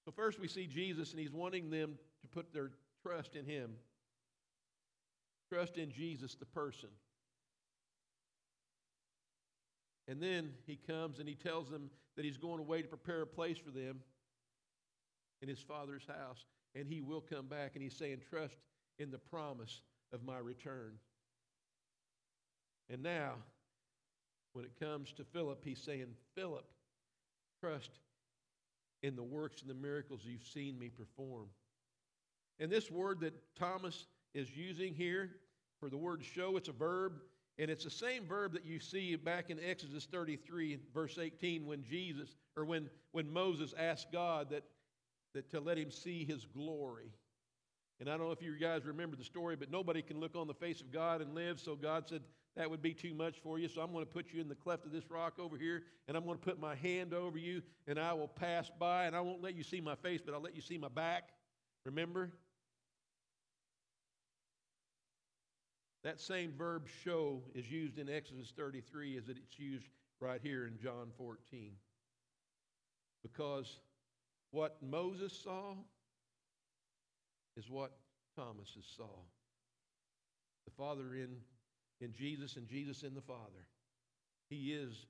So, 0.04 0.11
first 0.11 0.40
we 0.40 0.49
see 0.49 0.66
Jesus, 0.66 1.12
and 1.12 1.20
he's 1.20 1.32
wanting 1.32 1.70
them 1.70 1.96
to 2.23 2.26
put 2.26 2.52
their 2.52 2.73
trust 3.00 3.37
in 3.37 3.46
him. 3.46 3.75
Trust 5.52 5.76
in 5.76 5.92
Jesus, 5.92 6.34
the 6.34 6.46
person. 6.46 6.88
And 10.06 10.20
then 10.20 10.50
he 10.66 10.76
comes 10.76 11.18
and 11.18 11.28
he 11.28 11.34
tells 11.34 11.70
them 11.70 11.90
that 12.16 12.25
he's 12.25 12.37
going 12.37 12.61
away 12.61 12.82
to 12.82 12.88
prepare 12.88 13.23
a 13.23 13.26
place 13.26 13.58
for 13.58 13.70
them 13.70 14.00
in 15.40 15.49
his 15.49 15.61
Father's 15.61 16.06
house. 16.06 16.44
And 16.75 16.87
he 16.87 17.00
will 17.00 17.20
come 17.20 17.46
back. 17.46 17.73
And 17.75 17.82
he's 17.82 17.96
saying, 17.96 18.20
Trust 18.28 18.56
in 18.99 19.11
the 19.11 19.18
promise 19.18 19.80
of 20.12 20.23
my 20.23 20.38
return. 20.38 20.92
And 22.90 23.02
now, 23.02 23.34
when 24.52 24.64
it 24.64 24.78
comes 24.78 25.12
to 25.12 25.25
Philip, 25.25 25.62
he's 25.64 25.80
saying, 25.80 26.06
Philip, 26.34 26.66
trust 27.61 27.90
in 29.02 29.16
the 29.16 29.23
works 29.23 29.62
and 29.62 29.70
the 29.70 29.75
miracles 29.75 30.20
you've 30.25 30.46
seen 30.46 30.78
me 30.78 30.88
perform. 30.88 31.46
And 32.61 32.70
this 32.70 32.90
word 32.90 33.20
that 33.20 33.34
Thomas 33.56 34.06
is 34.34 34.56
using 34.56 34.94
here 34.94 35.30
for 35.80 35.88
the 35.88 35.96
word 35.96 36.23
show, 36.25 36.56
it's 36.56 36.68
a 36.68 36.73
verb, 36.73 37.20
and 37.58 37.70
it's 37.70 37.84
the 37.84 37.90
same 37.90 38.26
verb 38.26 38.52
that 38.54 38.64
you 38.64 38.80
see 38.80 39.14
back 39.16 39.50
in 39.50 39.58
Exodus 39.61 40.06
33, 40.11 40.78
verse 40.92 41.18
18, 41.18 41.66
when 41.66 41.84
Jesus, 41.84 42.34
or 42.56 42.64
when, 42.64 42.90
when 43.12 43.32
Moses 43.32 43.73
asked 43.78 44.11
God 44.12 44.50
that, 44.50 44.64
that 45.34 45.50
to 45.50 45.61
let 45.61 45.78
him 45.78 45.90
see 45.90 46.25
his 46.25 46.46
glory. 46.46 47.12
And 48.00 48.08
I 48.08 48.16
don't 48.16 48.26
know 48.26 48.32
if 48.32 48.42
you 48.42 48.58
guys 48.58 48.84
remember 48.84 49.16
the 49.16 49.25
story, 49.25 49.54
but 49.54 49.70
nobody 49.70 50.02
can 50.02 50.18
look 50.18 50.34
on 50.34 50.49
the 50.49 50.54
face 50.54 50.80
of 50.80 50.90
God 50.92 51.20
and 51.20 51.32
live. 51.34 51.61
So 51.61 51.76
God 51.76 52.08
said, 52.08 52.23
That 52.56 52.68
would 52.68 52.82
be 52.82 52.92
too 52.92 53.14
much 53.14 53.38
for 53.40 53.61
you. 53.61 53.68
So 53.68 53.80
I'm 53.82 53.92
going 53.92 54.04
to 54.04 54.12
put 54.12 54.32
you 54.32 54.40
in 54.40 54.49
the 54.49 54.56
cleft 54.56 54.84
of 54.84 54.90
this 54.90 55.08
rock 55.08 55.34
over 55.38 55.56
here, 55.56 55.84
and 56.08 56.16
I'm 56.16 56.25
going 56.25 56.37
to 56.37 56.44
put 56.44 56.58
my 56.58 56.75
hand 56.75 57.14
over 57.14 57.38
you, 57.38 57.62
and 57.87 58.00
I 58.00 58.12
will 58.14 58.28
pass 58.28 58.68
by, 58.80 59.04
and 59.04 59.14
I 59.14 59.20
won't 59.20 59.42
let 59.42 59.54
you 59.54 59.62
see 59.62 59.80
my 59.80 59.94
face, 59.94 60.20
but 60.25 60.34
I'll 60.34 60.42
let 60.42 60.56
you 60.56 60.62
see 60.62 60.76
my 60.76 60.88
back. 60.88 61.28
Remember? 61.87 62.32
That 66.04 66.20
same 66.20 66.52
verb 66.52 66.87
show 67.02 67.42
is 67.54 67.70
used 67.70 67.99
in 67.99 68.11
Exodus 68.11 68.52
33 68.54 69.16
as 69.16 69.28
it's 69.30 69.58
used 69.58 69.87
right 70.20 70.40
here 70.42 70.66
in 70.66 70.78
John 70.78 71.08
14. 71.16 71.73
Because 73.23 73.80
what 74.50 74.76
Moses 74.82 75.32
saw 75.32 75.73
is 77.56 77.70
what 77.70 77.92
Thomas 78.37 78.76
saw. 78.96 79.08
The 80.66 80.73
Father 80.76 81.14
in, 81.14 81.37
in 82.02 82.12
Jesus 82.12 82.56
and 82.56 82.68
Jesus 82.68 83.02
in 83.02 83.14
the 83.14 83.23
Father. 83.23 83.66
He 84.50 84.73
is 84.73 85.06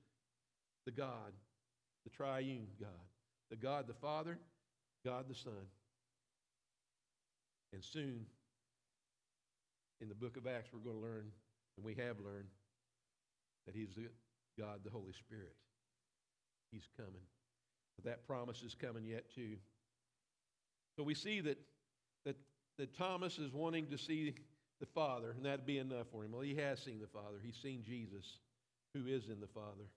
the 0.85 0.91
God, 0.91 1.33
the 2.05 2.09
triune 2.09 2.67
God. 2.79 2.89
The 3.49 3.57
God 3.57 3.87
the 3.87 3.93
Father, 3.93 4.37
God 5.05 5.25
the 5.27 5.35
Son. 5.35 5.53
And 7.73 7.83
soon, 7.83 8.25
in 10.01 10.09
the 10.09 10.15
book 10.15 10.37
of 10.37 10.47
Acts, 10.47 10.69
we're 10.73 10.79
going 10.79 11.01
to 11.01 11.01
learn, 11.01 11.31
and 11.77 11.85
we 11.85 11.93
have 11.95 12.19
learned, 12.19 12.47
that 13.65 13.75
He's 13.75 13.95
the 13.95 14.09
God, 14.59 14.81
the 14.83 14.91
Holy 14.91 15.13
Spirit. 15.13 15.55
He's 16.71 16.87
coming. 16.97 17.25
But 17.95 18.05
that 18.05 18.27
promise 18.27 18.61
is 18.61 18.75
coming 18.75 19.05
yet, 19.05 19.25
too. 19.33 19.55
So 20.97 21.03
we 21.03 21.13
see 21.13 21.41
that 21.41 21.57
that, 22.25 22.37
that 22.77 22.97
Thomas 22.97 23.37
is 23.37 23.53
wanting 23.53 23.87
to 23.87 23.97
see 23.97 24.33
the 24.79 24.85
Father, 24.85 25.31
and 25.31 25.45
that'd 25.45 25.65
be 25.65 25.77
enough 25.77 26.07
for 26.11 26.23
him. 26.23 26.31
Well, 26.31 26.41
he 26.41 26.55
has 26.55 26.79
seen 26.79 26.99
the 26.99 27.07
Father. 27.07 27.37
He's 27.43 27.57
seen 27.61 27.83
Jesus, 27.83 28.39
who 28.93 29.07
is 29.07 29.29
in 29.29 29.39
the 29.39 29.47
Father. 29.47 29.87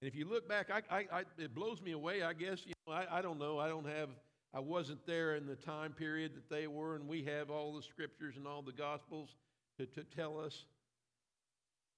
And 0.00 0.08
if 0.08 0.14
you 0.14 0.28
look 0.28 0.48
back, 0.48 0.70
I, 0.70 0.82
I, 0.90 1.04
I, 1.12 1.22
it 1.38 1.54
blows 1.54 1.80
me 1.80 1.92
away, 1.92 2.22
I 2.22 2.32
guess. 2.32 2.60
You 2.64 2.72
know, 2.86 2.94
I, 2.94 3.18
I 3.18 3.22
don't 3.22 3.38
know. 3.38 3.58
I 3.58 3.68
don't 3.68 3.86
have, 3.86 4.08
I 4.52 4.60
wasn't 4.60 5.06
there 5.06 5.36
in 5.36 5.46
the 5.46 5.54
time 5.54 5.92
period 5.92 6.34
that 6.34 6.50
they 6.50 6.66
were, 6.66 6.96
and 6.96 7.06
we 7.06 7.22
have 7.24 7.50
all 7.50 7.74
the 7.74 7.82
scriptures 7.82 8.36
and 8.36 8.46
all 8.46 8.62
the 8.62 8.72
Gospels 8.72 9.36
to, 9.78 9.86
to 9.86 10.04
tell 10.04 10.40
us. 10.40 10.64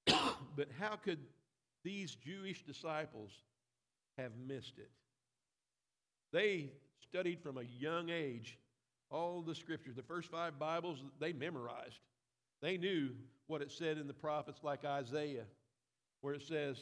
but 0.57 0.69
how 0.79 0.97
could 0.97 1.19
these 1.83 2.15
Jewish 2.15 2.62
disciples 2.62 3.31
have 4.19 4.33
missed 4.47 4.79
it? 4.79 4.91
They 6.33 6.73
studied 7.01 7.43
from 7.43 7.59
a 7.59 7.62
young 7.62 8.11
age 8.11 8.59
all 9.11 9.43
the 9.43 9.55
scriptures. 9.55 9.97
The 9.97 10.03
first 10.03 10.31
five 10.31 10.59
Bibles 10.59 10.99
they 11.21 11.33
memorized. 11.33 12.01
They 12.61 12.77
knew 12.77 13.11
what 13.47 13.62
it 13.62 13.73
said 13.73 13.99
in 13.99 14.07
the 14.07 14.15
prophets, 14.15 14.61
like 14.62 14.85
Isaiah, 14.85 15.45
where 16.21 16.35
it 16.35 16.43
says 16.43 16.79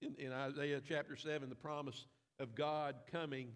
in, 0.00 0.14
in 0.18 0.32
Isaiah 0.32 0.80
chapter 0.86 1.16
7, 1.16 1.48
the 1.48 1.54
promise 1.54 2.06
of 2.40 2.54
God 2.54 2.96
coming 3.10 3.48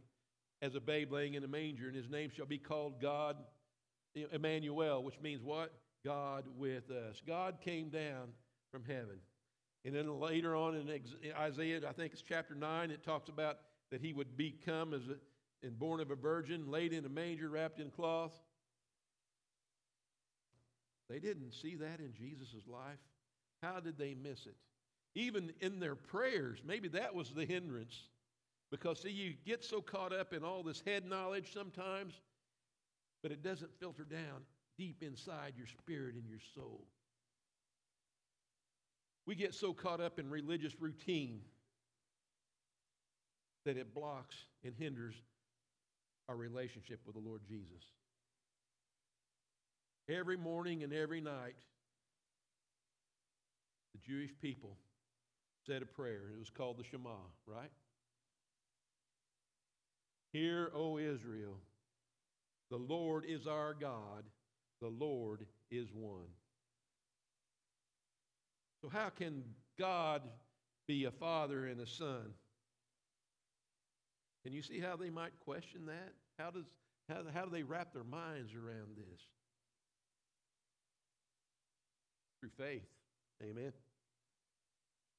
as 0.62 0.74
a 0.74 0.80
babe 0.80 1.12
laying 1.12 1.34
in 1.34 1.44
a 1.44 1.48
manger, 1.48 1.86
and 1.86 1.96
his 1.96 2.08
name 2.08 2.30
shall 2.34 2.46
be 2.46 2.58
called 2.58 3.00
God, 3.00 3.36
Emmanuel, 4.32 5.02
which 5.02 5.20
means 5.20 5.42
what? 5.42 5.72
God 6.04 6.44
with 6.56 6.90
us. 6.90 7.20
God 7.26 7.58
came 7.60 7.90
down 7.90 8.28
from 8.70 8.84
heaven. 8.84 9.18
And 9.84 9.94
then 9.94 10.20
later 10.20 10.56
on 10.56 10.74
in 10.74 10.88
Isaiah, 11.38 11.80
I 11.88 11.92
think 11.92 12.12
it's 12.12 12.22
chapter 12.22 12.54
9, 12.54 12.90
it 12.90 13.04
talks 13.04 13.28
about 13.28 13.58
that 13.90 14.00
he 14.00 14.12
would 14.12 14.36
become 14.36 14.94
as 14.94 15.02
a 15.08 15.16
and 15.62 15.78
born 15.78 16.00
of 16.00 16.10
a 16.10 16.14
virgin, 16.14 16.70
laid 16.70 16.92
in 16.92 17.04
a 17.04 17.08
manger, 17.08 17.48
wrapped 17.48 17.80
in 17.80 17.90
cloth. 17.90 18.32
They 21.08 21.18
didn't 21.18 21.52
see 21.52 21.76
that 21.76 22.00
in 22.00 22.12
Jesus' 22.14 22.66
life. 22.66 22.98
How 23.62 23.80
did 23.80 23.98
they 23.98 24.14
miss 24.14 24.46
it? 24.46 24.56
Even 25.14 25.52
in 25.60 25.80
their 25.80 25.94
prayers, 25.94 26.60
maybe 26.64 26.88
that 26.88 27.14
was 27.14 27.30
the 27.30 27.46
hindrance. 27.46 27.94
Because, 28.70 29.00
see, 29.00 29.10
you 29.10 29.34
get 29.44 29.64
so 29.64 29.80
caught 29.80 30.12
up 30.12 30.32
in 30.32 30.42
all 30.42 30.62
this 30.62 30.82
head 30.84 31.04
knowledge 31.04 31.52
sometimes, 31.52 32.14
but 33.22 33.30
it 33.30 33.42
doesn't 33.42 33.70
filter 33.78 34.04
down 34.04 34.42
deep 34.76 35.02
inside 35.02 35.54
your 35.56 35.66
spirit 35.66 36.14
and 36.14 36.28
your 36.28 36.40
soul. 36.54 36.84
We 39.26 39.34
get 39.34 39.54
so 39.54 39.72
caught 39.72 40.00
up 40.00 40.18
in 40.18 40.30
religious 40.30 40.80
routine 40.80 41.40
that 43.64 43.76
it 43.76 43.94
blocks 43.94 44.36
and 44.64 44.74
hinders 44.78 45.14
our 46.28 46.36
relationship 46.36 47.00
with 47.04 47.14
the 47.14 47.20
Lord 47.20 47.42
Jesus. 47.48 47.82
Every 50.08 50.36
morning 50.36 50.84
and 50.84 50.92
every 50.92 51.20
night, 51.20 51.56
the 53.92 54.00
Jewish 54.06 54.30
people 54.40 54.76
said 55.66 55.82
a 55.82 55.86
prayer. 55.86 56.30
It 56.32 56.38
was 56.38 56.50
called 56.50 56.78
the 56.78 56.84
Shema, 56.84 57.10
right? 57.46 57.70
Hear, 60.36 60.70
O 60.74 60.98
Israel, 60.98 61.56
the 62.70 62.76
Lord 62.76 63.24
is 63.26 63.46
our 63.46 63.72
God, 63.72 64.24
the 64.82 64.88
Lord 64.88 65.46
is 65.70 65.88
one. 65.94 66.28
So, 68.82 68.90
how 68.90 69.08
can 69.08 69.44
God 69.78 70.20
be 70.86 71.06
a 71.06 71.10
father 71.10 71.64
and 71.68 71.80
a 71.80 71.86
son? 71.86 72.34
Can 74.44 74.52
you 74.52 74.60
see 74.60 74.78
how 74.78 74.94
they 74.94 75.08
might 75.08 75.32
question 75.40 75.86
that? 75.86 76.12
How, 76.38 76.50
does, 76.50 76.66
how, 77.08 77.22
how 77.32 77.46
do 77.46 77.50
they 77.50 77.62
wrap 77.62 77.94
their 77.94 78.04
minds 78.04 78.52
around 78.52 78.94
this? 78.94 79.22
Through 82.40 82.50
faith. 82.58 82.84
Amen. 83.42 83.72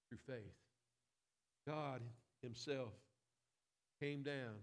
Through 0.09 0.19
faith. 0.27 0.53
God 1.67 2.01
Himself 2.43 2.93
came 3.99 4.21
down 4.21 4.57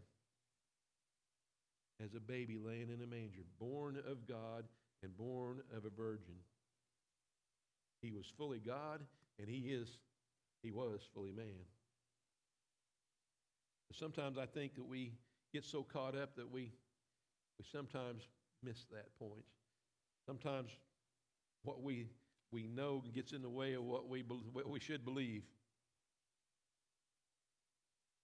as 2.03 2.15
a 2.15 2.21
baby 2.21 2.59
laying 2.59 2.91
in 2.91 3.03
a 3.03 3.07
manger, 3.07 3.43
born 3.59 3.97
of 3.97 4.27
God 4.27 4.65
and 5.03 5.17
born 5.17 5.61
of 5.77 5.85
a 5.85 5.91
virgin. 5.91 6.35
He 8.03 8.11
was 8.11 8.27
fully 8.37 8.59
God 8.59 9.01
and 9.39 9.49
he 9.49 9.71
is 9.73 9.89
he 10.63 10.71
was 10.71 11.01
fully 11.13 11.33
man. 11.33 11.67
Sometimes 13.93 14.39
I 14.39 14.47
think 14.47 14.75
that 14.75 14.85
we 14.85 15.13
get 15.53 15.65
so 15.65 15.83
caught 15.83 16.17
up 16.17 16.35
that 16.37 16.51
we, 16.51 16.73
we 17.59 17.65
sometimes 17.71 18.23
miss 18.63 18.85
that 18.91 19.17
point. 19.19 19.45
Sometimes 20.27 20.71
what 21.63 21.83
we, 21.83 22.09
we 22.51 22.67
know 22.67 23.05
gets 23.15 23.33
in 23.33 23.43
the 23.43 23.49
way 23.49 23.75
of 23.75 23.85
what 23.85 24.09
we, 24.09 24.23
what 24.53 24.69
we 24.69 24.81
should 24.81 25.05
believe. 25.05 25.43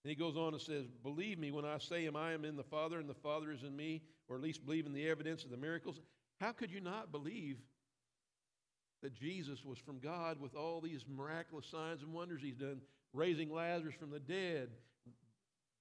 And 0.03 0.09
he 0.09 0.15
goes 0.15 0.35
on 0.35 0.53
and 0.53 0.61
says, 0.61 0.85
Believe 1.03 1.37
me 1.37 1.51
when 1.51 1.65
I 1.65 1.77
say 1.77 2.07
am 2.07 2.15
I 2.15 2.33
am 2.33 2.45
in 2.45 2.55
the 2.55 2.63
Father 2.63 2.99
and 2.99 3.09
the 3.09 3.13
Father 3.13 3.51
is 3.51 3.63
in 3.63 3.75
me, 3.75 4.01
or 4.27 4.35
at 4.35 4.41
least 4.41 4.65
believe 4.65 4.85
in 4.85 4.93
the 4.93 5.07
evidence 5.07 5.43
of 5.43 5.51
the 5.51 5.57
miracles. 5.57 5.99
How 6.39 6.51
could 6.51 6.71
you 6.71 6.81
not 6.81 7.11
believe 7.11 7.57
that 9.03 9.13
Jesus 9.13 9.63
was 9.63 9.77
from 9.77 9.99
God 9.99 10.39
with 10.39 10.55
all 10.55 10.81
these 10.81 11.05
miraculous 11.07 11.65
signs 11.67 12.01
and 12.01 12.13
wonders 12.13 12.41
he's 12.41 12.55
done, 12.55 12.81
raising 13.13 13.53
Lazarus 13.53 13.95
from 13.99 14.11
the 14.11 14.19
dead, 14.19 14.69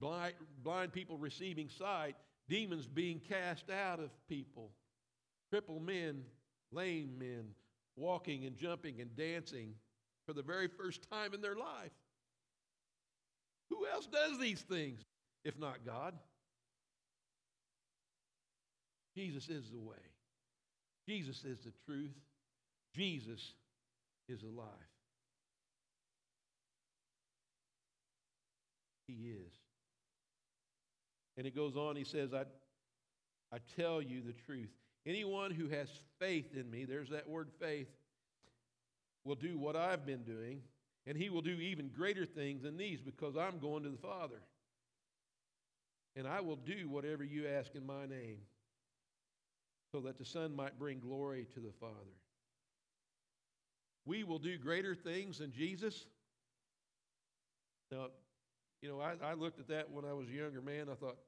blind, 0.01 0.35
blind 0.63 0.93
people 0.93 1.19
receiving 1.19 1.69
sight, 1.69 2.17
demons 2.49 2.87
being 2.87 3.21
cast 3.21 3.71
out 3.71 4.01
of 4.01 4.11
people, 4.29 4.71
crippled 5.51 5.83
men, 5.83 6.23
lame 6.73 7.19
men, 7.19 7.45
walking 7.97 8.47
and 8.47 8.57
jumping 8.57 9.01
and 9.01 9.15
dancing 9.17 9.75
for 10.27 10.33
the 10.33 10.43
very 10.43 10.69
first 10.69 11.07
time 11.11 11.35
in 11.35 11.41
their 11.41 11.57
life. 11.57 11.93
Who 13.71 13.87
else 13.93 14.07
does 14.07 14.39
these 14.39 14.61
things 14.61 15.01
if 15.45 15.59
not 15.59 15.85
God? 15.87 16.15
Jesus 19.15 19.49
is 19.49 19.71
the 19.71 19.79
way. 19.79 19.97
Jesus 21.09 21.45
is 21.45 21.59
the 21.65 21.73
truth. 21.87 22.15
Jesus 22.95 23.55
is 24.29 24.43
alive. 24.43 24.67
He 29.07 29.31
is. 29.31 29.53
And 31.37 31.47
it 31.47 31.57
goes 31.57 31.77
on, 31.77 31.97
he 31.97 32.05
says, 32.05 32.33
I, 32.33 32.45
I 33.53 33.59
tell 33.77 34.01
you 34.03 34.23
the 34.23 34.33
truth. 34.33 34.71
Anyone 35.07 35.51
who 35.51 35.69
has 35.69 35.89
faith 36.19 36.55
in 36.55 36.71
me, 36.71 36.85
there's 36.85 37.11
that 37.11 37.29
word 37.29 37.49
faith, 37.59 37.89
will 39.25 39.35
do 39.35 39.59
what 39.59 39.75
I've 39.77 40.07
been 40.07 40.23
doing, 40.23 40.61
and 41.11 41.19
he 41.19 41.29
will 41.29 41.43
do 41.43 41.59
even 41.59 41.89
greater 41.89 42.25
things 42.25 42.63
than 42.63 42.77
these 42.77 43.01
because 43.01 43.37
I'm 43.37 43.59
going 43.59 43.83
to 43.83 43.89
the 43.89 43.97
Father. 43.97 44.41
And 46.15 46.25
I 46.25 46.41
will 46.41 46.55
do 46.55 46.89
whatever 46.89 47.25
you 47.25 47.49
ask 47.49 47.75
in 47.75 47.85
my 47.85 48.07
name 48.07 48.39
so 49.91 49.99
that 50.03 50.19
the 50.19 50.25
Son 50.25 50.55
might 50.55 50.79
bring 50.79 51.01
glory 51.01 51.49
to 51.55 51.59
the 51.59 51.73
Father. 51.81 52.15
We 54.07 54.23
will 54.23 54.39
do 54.39 54.57
greater 54.57 54.95
things 54.95 55.39
than 55.39 55.51
Jesus. 55.51 56.07
Now, 57.91 58.07
you 58.81 58.89
know, 58.89 59.01
I, 59.01 59.15
I 59.21 59.35
looked 59.35 59.59
at 59.59 59.67
that 59.67 59.91
when 59.91 60.05
I 60.05 60.13
was 60.13 60.29
a 60.29 60.33
younger 60.33 60.63
man. 60.63 60.87
I 60.89 60.95
thought, 60.95 61.19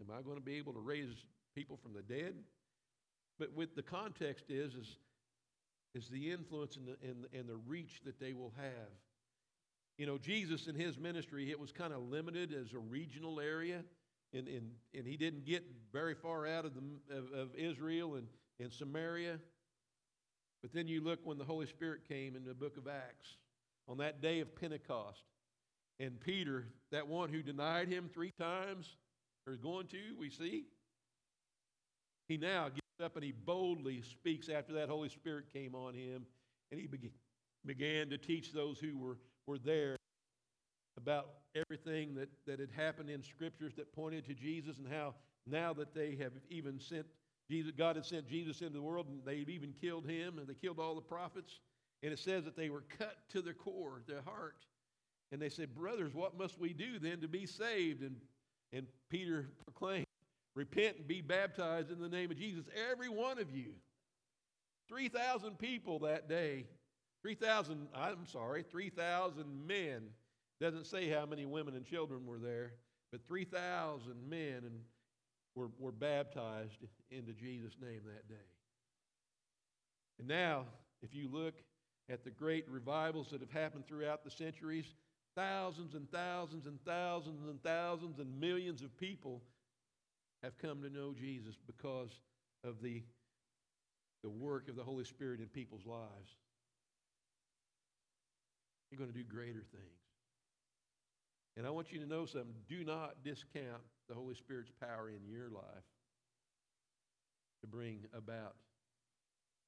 am 0.00 0.16
I 0.16 0.22
going 0.22 0.36
to 0.36 0.44
be 0.44 0.58
able 0.58 0.74
to 0.74 0.80
raise 0.80 1.08
people 1.56 1.76
from 1.76 1.92
the 1.92 2.02
dead? 2.02 2.34
But 3.36 3.52
with 3.52 3.74
the 3.74 3.82
context 3.82 4.44
is, 4.48 4.74
is, 4.74 4.96
is 5.96 6.08
the 6.08 6.30
influence 6.30 6.76
and 6.76 6.86
the, 6.86 6.96
and, 7.08 7.26
and 7.32 7.48
the 7.48 7.56
reach 7.66 8.00
that 8.04 8.20
they 8.20 8.32
will 8.32 8.52
have. 8.56 8.90
You 9.98 10.06
know, 10.06 10.18
Jesus 10.18 10.66
in 10.66 10.74
his 10.74 10.98
ministry, 10.98 11.50
it 11.50 11.58
was 11.58 11.72
kind 11.72 11.92
of 11.92 12.02
limited 12.02 12.52
as 12.52 12.74
a 12.74 12.78
regional 12.78 13.40
area, 13.40 13.82
and, 14.34 14.46
and, 14.46 14.70
and 14.94 15.06
he 15.06 15.16
didn't 15.16 15.46
get 15.46 15.64
very 15.92 16.14
far 16.14 16.46
out 16.46 16.66
of, 16.66 16.72
the, 16.74 17.16
of, 17.16 17.32
of 17.32 17.54
Israel 17.54 18.16
and, 18.16 18.26
and 18.60 18.70
Samaria. 18.70 19.38
But 20.62 20.72
then 20.74 20.86
you 20.86 21.00
look 21.00 21.20
when 21.24 21.38
the 21.38 21.44
Holy 21.44 21.66
Spirit 21.66 22.06
came 22.06 22.36
in 22.36 22.44
the 22.44 22.54
book 22.54 22.76
of 22.76 22.86
Acts 22.86 23.38
on 23.88 23.98
that 23.98 24.20
day 24.20 24.40
of 24.40 24.54
Pentecost, 24.54 25.22
and 25.98 26.20
Peter, 26.20 26.66
that 26.92 27.08
one 27.08 27.30
who 27.30 27.40
denied 27.40 27.88
him 27.88 28.10
three 28.12 28.32
times, 28.38 28.96
or 29.46 29.54
is 29.54 29.60
going 29.60 29.86
to, 29.86 29.98
we 30.18 30.28
see, 30.28 30.64
he 32.28 32.36
now 32.36 32.68
up 33.00 33.16
and 33.16 33.24
he 33.24 33.32
boldly 33.32 34.02
speaks 34.02 34.48
after 34.48 34.72
that 34.74 34.88
Holy 34.88 35.08
Spirit 35.08 35.52
came 35.52 35.74
on 35.74 35.94
him, 35.94 36.26
and 36.70 36.80
he 36.80 36.86
began, 36.86 37.10
began 37.64 38.08
to 38.10 38.18
teach 38.18 38.52
those 38.52 38.78
who 38.78 38.96
were, 38.98 39.18
were 39.46 39.58
there 39.58 39.96
about 40.96 41.28
everything 41.54 42.14
that, 42.14 42.28
that 42.46 42.58
had 42.58 42.70
happened 42.70 43.10
in 43.10 43.22
scriptures 43.22 43.74
that 43.76 43.92
pointed 43.94 44.24
to 44.26 44.34
Jesus 44.34 44.78
and 44.78 44.88
how 44.88 45.14
now 45.46 45.72
that 45.74 45.94
they 45.94 46.16
have 46.16 46.32
even 46.50 46.80
sent 46.80 47.06
Jesus, 47.50 47.72
God 47.76 47.96
had 47.96 48.04
sent 48.04 48.28
Jesus 48.28 48.60
into 48.60 48.72
the 48.72 48.82
world 48.82 49.06
and 49.08 49.20
they've 49.24 49.48
even 49.48 49.72
killed 49.80 50.04
him 50.04 50.38
and 50.38 50.48
they 50.48 50.54
killed 50.54 50.80
all 50.80 50.94
the 50.94 51.00
prophets. 51.00 51.60
And 52.02 52.12
it 52.12 52.18
says 52.18 52.44
that 52.44 52.56
they 52.56 52.70
were 52.70 52.84
cut 52.98 53.16
to 53.30 53.40
their 53.40 53.54
core, 53.54 54.02
their 54.06 54.22
heart. 54.22 54.66
And 55.32 55.40
they 55.40 55.48
said, 55.48 55.74
Brothers, 55.74 56.14
what 56.14 56.36
must 56.36 56.58
we 56.58 56.72
do 56.72 56.98
then 56.98 57.20
to 57.20 57.28
be 57.28 57.46
saved? 57.46 58.02
And, 58.02 58.16
and 58.72 58.86
Peter 59.10 59.48
proclaimed, 59.64 60.05
Repent 60.56 60.96
and 60.96 61.06
be 61.06 61.20
baptized 61.20 61.92
in 61.92 62.00
the 62.00 62.08
name 62.08 62.30
of 62.30 62.38
Jesus, 62.38 62.64
every 62.90 63.10
one 63.10 63.38
of 63.38 63.54
you. 63.54 63.74
3,000 64.88 65.58
people 65.58 65.98
that 66.00 66.28
day. 66.28 66.64
3,000, 67.20 67.88
I'm 67.94 68.26
sorry, 68.26 68.62
3,000 68.62 69.66
men. 69.66 70.08
Doesn't 70.58 70.86
say 70.86 71.10
how 71.10 71.26
many 71.26 71.44
women 71.44 71.76
and 71.76 71.84
children 71.84 72.24
were 72.24 72.38
there, 72.38 72.72
but 73.12 73.20
3,000 73.28 74.14
men 74.28 74.62
and 74.64 74.80
were, 75.54 75.68
were 75.78 75.92
baptized 75.92 76.78
into 77.10 77.32
Jesus' 77.32 77.76
name 77.80 78.00
that 78.06 78.26
day. 78.26 78.48
And 80.18 80.26
now, 80.26 80.64
if 81.02 81.14
you 81.14 81.28
look 81.30 81.54
at 82.08 82.24
the 82.24 82.30
great 82.30 82.66
revivals 82.70 83.28
that 83.30 83.42
have 83.42 83.50
happened 83.50 83.86
throughout 83.86 84.24
the 84.24 84.30
centuries, 84.30 84.86
thousands 85.34 85.94
and 85.94 86.10
thousands 86.10 86.66
and 86.66 86.82
thousands 86.86 87.42
and 87.46 87.62
thousands 87.62 88.18
and 88.18 88.40
millions 88.40 88.80
of 88.80 88.96
people 88.96 89.42
have 90.42 90.58
come 90.58 90.82
to 90.82 90.90
know 90.90 91.14
Jesus 91.14 91.54
because 91.66 92.20
of 92.64 92.82
the, 92.82 93.02
the 94.22 94.30
work 94.30 94.68
of 94.68 94.76
the 94.76 94.84
Holy 94.84 95.04
Spirit 95.04 95.40
in 95.40 95.46
people's 95.46 95.86
lives. 95.86 96.36
You're 98.90 98.98
going 98.98 99.12
to 99.12 99.16
do 99.16 99.24
greater 99.24 99.64
things. 99.72 100.06
And 101.56 101.66
I 101.66 101.70
want 101.70 101.90
you 101.90 101.98
to 102.00 102.06
know 102.06 102.26
something. 102.26 102.54
Do 102.68 102.84
not 102.84 103.22
discount 103.24 103.82
the 104.08 104.14
Holy 104.14 104.34
Spirit's 104.34 104.70
power 104.80 105.08
in 105.08 105.26
your 105.26 105.48
life 105.48 105.84
to 107.62 107.66
bring 107.66 108.00
about 108.14 108.54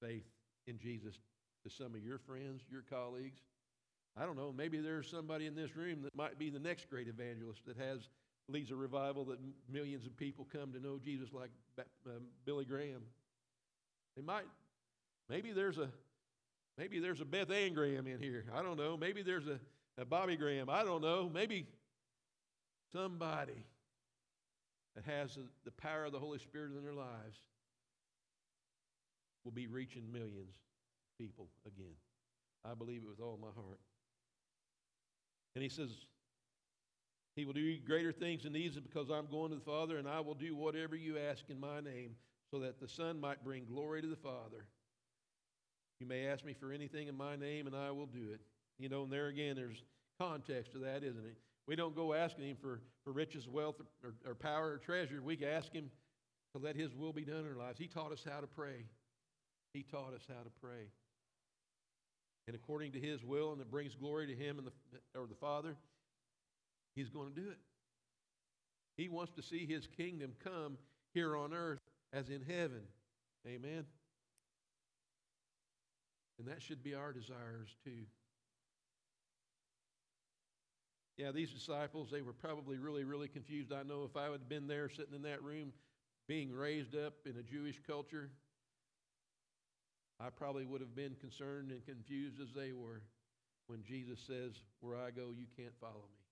faith 0.02 0.26
in 0.66 0.78
Jesus 0.78 1.18
to 1.64 1.70
some 1.70 1.94
of 1.94 2.04
your 2.04 2.18
friends, 2.18 2.62
your 2.70 2.82
colleagues. 2.82 3.40
I 4.16 4.26
don't 4.26 4.36
know, 4.36 4.52
maybe 4.52 4.78
there's 4.78 5.10
somebody 5.10 5.46
in 5.46 5.54
this 5.54 5.76
room 5.76 6.02
that 6.02 6.14
might 6.14 6.38
be 6.38 6.50
the 6.50 6.58
next 6.58 6.90
great 6.90 7.08
evangelist 7.08 7.64
that 7.66 7.76
has 7.76 8.08
leads 8.48 8.70
a 8.70 8.76
revival 8.76 9.24
that 9.26 9.38
millions 9.70 10.06
of 10.06 10.16
people 10.16 10.46
come 10.50 10.72
to 10.72 10.80
know 10.80 10.98
Jesus 10.98 11.28
like 11.32 11.50
um, 12.06 12.22
Billy 12.44 12.64
Graham. 12.64 13.02
They 14.16 14.22
might 14.22 14.46
maybe 15.28 15.52
there's 15.52 15.78
a 15.78 15.88
maybe 16.76 16.98
there's 16.98 17.20
a 17.20 17.24
Beth 17.24 17.50
Ann 17.50 17.74
Graham 17.74 18.06
in 18.06 18.18
here. 18.18 18.44
I 18.54 18.62
don't 18.62 18.76
know. 18.76 18.96
Maybe 18.96 19.22
there's 19.22 19.46
a, 19.46 19.60
a 20.00 20.04
Bobby 20.04 20.36
Graham. 20.36 20.70
I 20.70 20.82
don't 20.82 21.02
know. 21.02 21.30
Maybe 21.32 21.66
somebody 22.92 23.66
that 24.94 25.04
has 25.04 25.38
the 25.64 25.70
power 25.72 26.06
of 26.06 26.12
the 26.12 26.18
Holy 26.18 26.38
Spirit 26.38 26.72
in 26.76 26.82
their 26.82 26.94
lives 26.94 27.38
will 29.44 29.52
be 29.52 29.66
reaching 29.66 30.10
millions 30.12 30.54
of 30.56 31.24
people 31.24 31.48
again. 31.66 31.94
I 32.64 32.74
believe 32.74 33.02
it 33.02 33.08
with 33.08 33.20
all 33.20 33.38
my 33.40 33.52
heart. 33.54 33.78
And 35.54 35.62
he 35.62 35.68
says, 35.68 35.90
He 37.38 37.44
will 37.44 37.52
do 37.52 37.78
greater 37.86 38.10
things 38.10 38.42
than 38.42 38.52
these 38.52 38.74
because 38.74 39.10
I'm 39.10 39.28
going 39.30 39.50
to 39.50 39.54
the 39.54 39.64
Father, 39.64 39.98
and 39.98 40.08
I 40.08 40.18
will 40.18 40.34
do 40.34 40.56
whatever 40.56 40.96
you 40.96 41.18
ask 41.18 41.44
in 41.48 41.60
my 41.60 41.80
name, 41.80 42.16
so 42.50 42.58
that 42.58 42.80
the 42.80 42.88
Son 42.88 43.20
might 43.20 43.44
bring 43.44 43.64
glory 43.64 44.02
to 44.02 44.08
the 44.08 44.16
Father. 44.16 44.66
You 46.00 46.08
may 46.08 46.26
ask 46.26 46.44
me 46.44 46.52
for 46.52 46.72
anything 46.72 47.06
in 47.06 47.16
my 47.16 47.36
name, 47.36 47.68
and 47.68 47.76
I 47.76 47.92
will 47.92 48.06
do 48.06 48.30
it. 48.32 48.40
You 48.80 48.88
know, 48.88 49.04
and 49.04 49.12
there 49.12 49.28
again, 49.28 49.54
there's 49.54 49.84
context 50.18 50.72
to 50.72 50.78
that, 50.80 51.04
isn't 51.04 51.24
it? 51.24 51.36
We 51.68 51.76
don't 51.76 51.94
go 51.94 52.12
asking 52.12 52.48
Him 52.48 52.56
for, 52.60 52.80
for 53.04 53.12
riches, 53.12 53.46
wealth, 53.46 53.76
or, 54.02 54.14
or 54.26 54.34
power, 54.34 54.72
or 54.72 54.78
treasure. 54.78 55.22
We 55.22 55.38
ask 55.46 55.72
Him 55.72 55.92
to 56.56 56.58
let 56.60 56.74
His 56.74 56.92
will 56.92 57.12
be 57.12 57.24
done 57.24 57.44
in 57.44 57.46
our 57.46 57.56
lives. 57.56 57.78
He 57.78 57.86
taught 57.86 58.10
us 58.10 58.26
how 58.28 58.40
to 58.40 58.48
pray. 58.48 58.86
He 59.74 59.84
taught 59.84 60.12
us 60.12 60.22
how 60.26 60.42
to 60.42 60.50
pray. 60.60 60.90
And 62.48 62.56
according 62.56 62.90
to 62.92 62.98
His 62.98 63.22
will, 63.22 63.52
and 63.52 63.60
it 63.60 63.70
brings 63.70 63.94
glory 63.94 64.26
to 64.26 64.34
Him 64.34 64.58
and 64.58 64.66
the, 64.66 64.72
or 65.16 65.28
the 65.28 65.36
Father, 65.36 65.76
He's 66.98 67.10
going 67.10 67.32
to 67.32 67.40
do 67.40 67.48
it. 67.48 67.58
He 68.96 69.08
wants 69.08 69.30
to 69.36 69.42
see 69.42 69.66
His 69.66 69.86
kingdom 69.86 70.32
come 70.42 70.76
here 71.14 71.36
on 71.36 71.54
earth 71.54 71.78
as 72.12 72.28
in 72.28 72.42
heaven. 72.42 72.82
Amen. 73.46 73.84
And 76.40 76.48
that 76.48 76.60
should 76.60 76.82
be 76.82 76.94
our 76.94 77.12
desires 77.12 77.68
too. 77.84 78.06
Yeah, 81.16 81.30
these 81.30 81.52
disciples, 81.52 82.08
they 82.10 82.20
were 82.20 82.32
probably 82.32 82.78
really, 82.78 83.04
really 83.04 83.28
confused. 83.28 83.72
I 83.72 83.84
know 83.84 84.02
if 84.02 84.16
I 84.16 84.30
had 84.32 84.48
been 84.48 84.66
there 84.66 84.88
sitting 84.88 85.14
in 85.14 85.22
that 85.22 85.40
room 85.44 85.72
being 86.26 86.52
raised 86.52 86.96
up 86.96 87.14
in 87.26 87.36
a 87.36 87.42
Jewish 87.44 87.80
culture, 87.86 88.30
I 90.18 90.30
probably 90.30 90.64
would 90.64 90.80
have 90.80 90.96
been 90.96 91.14
concerned 91.20 91.70
and 91.70 91.84
confused 91.86 92.40
as 92.40 92.48
they 92.56 92.72
were 92.72 93.02
when 93.68 93.84
Jesus 93.84 94.18
says, 94.26 94.52
Where 94.80 94.96
I 94.96 95.10
go, 95.12 95.30
you 95.36 95.46
can't 95.56 95.74
follow 95.80 95.94
me, 95.94 96.27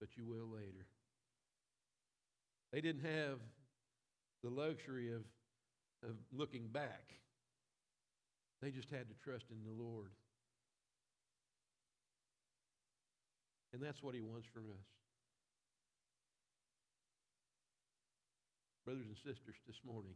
but 0.00 0.08
you 0.16 0.24
will 0.24 0.48
later. 0.52 0.86
They 2.72 2.80
didn't 2.80 3.04
have 3.04 3.38
the 4.42 4.50
luxury 4.50 5.12
of, 5.12 5.22
of 6.02 6.16
looking 6.32 6.68
back, 6.68 7.14
they 8.62 8.70
just 8.70 8.90
had 8.90 9.08
to 9.08 9.14
trust 9.24 9.44
in 9.50 9.58
the 9.64 9.82
Lord. 9.82 10.10
And 13.72 13.82
that's 13.82 14.02
what 14.02 14.14
he 14.14 14.22
wants 14.22 14.46
from 14.54 14.64
us. 14.70 14.86
Brothers 18.86 19.04
and 19.06 19.16
sisters, 19.16 19.56
this 19.66 19.76
morning, 19.84 20.14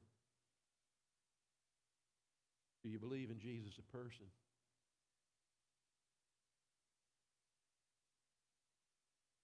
Do 2.82 2.88
you 2.88 2.98
believe 2.98 3.30
in 3.30 3.38
Jesus 3.38 3.74
a 3.78 3.96
person? 3.96 4.24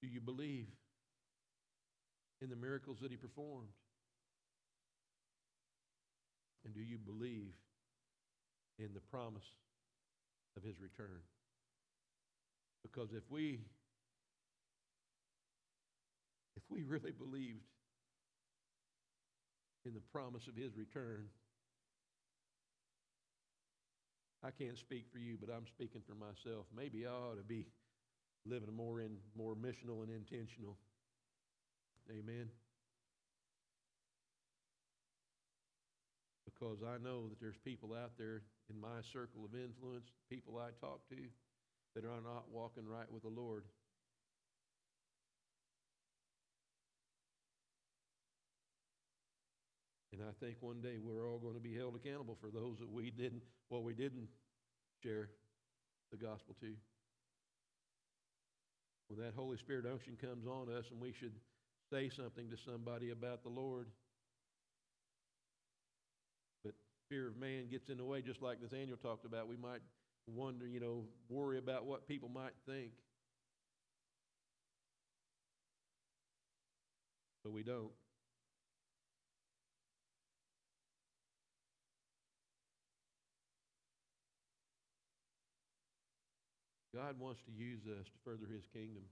Do 0.06 0.12
you 0.12 0.20
believe 0.20 0.68
in 2.40 2.48
the 2.48 2.54
miracles 2.54 2.98
that 3.02 3.10
he 3.10 3.16
performed? 3.16 3.70
And 6.64 6.72
do 6.72 6.80
you 6.80 6.96
believe 6.96 7.54
in 8.78 8.94
the 8.94 9.00
promise 9.00 9.50
of 10.56 10.62
his 10.62 10.78
return? 10.80 11.18
Because 12.84 13.08
if 13.16 13.24
we 13.30 13.58
if 16.56 16.62
we 16.70 16.84
really 16.84 17.10
believed 17.10 17.64
in 19.84 19.92
the 19.92 20.02
promise 20.12 20.46
of 20.46 20.54
his 20.54 20.76
return, 20.76 21.26
I 24.44 24.52
can't 24.52 24.78
speak 24.78 25.06
for 25.12 25.18
you, 25.18 25.36
but 25.40 25.52
I'm 25.52 25.66
speaking 25.66 26.02
for 26.06 26.14
myself. 26.14 26.66
Maybe 26.76 27.06
I 27.06 27.10
ought 27.10 27.38
to 27.38 27.42
be 27.42 27.66
living 28.48 28.74
more 28.74 29.00
in 29.00 29.16
more 29.36 29.54
missional 29.54 30.02
and 30.02 30.10
intentional. 30.10 30.76
Amen. 32.10 32.48
Because 36.44 36.78
I 36.82 37.02
know 37.02 37.28
that 37.28 37.40
there's 37.40 37.58
people 37.64 37.92
out 37.92 38.12
there 38.16 38.42
in 38.70 38.80
my 38.80 39.02
circle 39.12 39.44
of 39.44 39.54
influence, 39.54 40.06
people 40.30 40.58
I 40.58 40.70
talk 40.80 41.00
to, 41.10 41.16
that 41.94 42.04
are 42.04 42.22
not 42.22 42.44
walking 42.50 42.86
right 42.86 43.10
with 43.10 43.22
the 43.22 43.28
Lord. 43.28 43.64
And 50.12 50.22
I 50.22 50.32
think 50.44 50.56
one 50.60 50.80
day 50.80 50.96
we're 50.98 51.28
all 51.28 51.38
going 51.38 51.54
to 51.54 51.60
be 51.60 51.74
held 51.74 51.94
accountable 51.94 52.38
for 52.40 52.48
those 52.48 52.78
that 52.78 52.90
we 52.90 53.10
didn't, 53.10 53.42
well, 53.68 53.82
we 53.82 53.92
didn't 53.92 54.28
share 55.02 55.28
the 56.10 56.16
gospel 56.16 56.56
to. 56.60 56.72
When 59.08 59.20
that 59.20 59.34
Holy 59.36 59.56
Spirit 59.56 59.86
unction 59.90 60.16
comes 60.20 60.46
on 60.46 60.68
us 60.72 60.84
and 60.90 61.00
we 61.00 61.12
should 61.12 61.34
say 61.92 62.10
something 62.10 62.50
to 62.50 62.56
somebody 62.56 63.10
about 63.10 63.42
the 63.42 63.48
Lord, 63.48 63.86
but 66.64 66.74
fear 67.08 67.28
of 67.28 67.36
man 67.36 67.68
gets 67.70 67.88
in 67.88 67.98
the 67.98 68.04
way, 68.04 68.20
just 68.20 68.42
like 68.42 68.60
Nathaniel 68.60 68.96
talked 68.96 69.24
about, 69.24 69.46
we 69.46 69.56
might 69.56 69.80
wonder, 70.26 70.66
you 70.66 70.80
know, 70.80 71.04
worry 71.28 71.58
about 71.58 71.86
what 71.86 72.08
people 72.08 72.28
might 72.28 72.54
think. 72.66 72.90
But 77.44 77.52
we 77.52 77.62
don't. 77.62 77.92
God 86.96 87.20
wants 87.20 87.44
to 87.44 87.52
use 87.52 87.84
us 87.84 88.08
to 88.08 88.18
further 88.24 88.48
his 88.48 88.64
kingdom, 88.72 89.04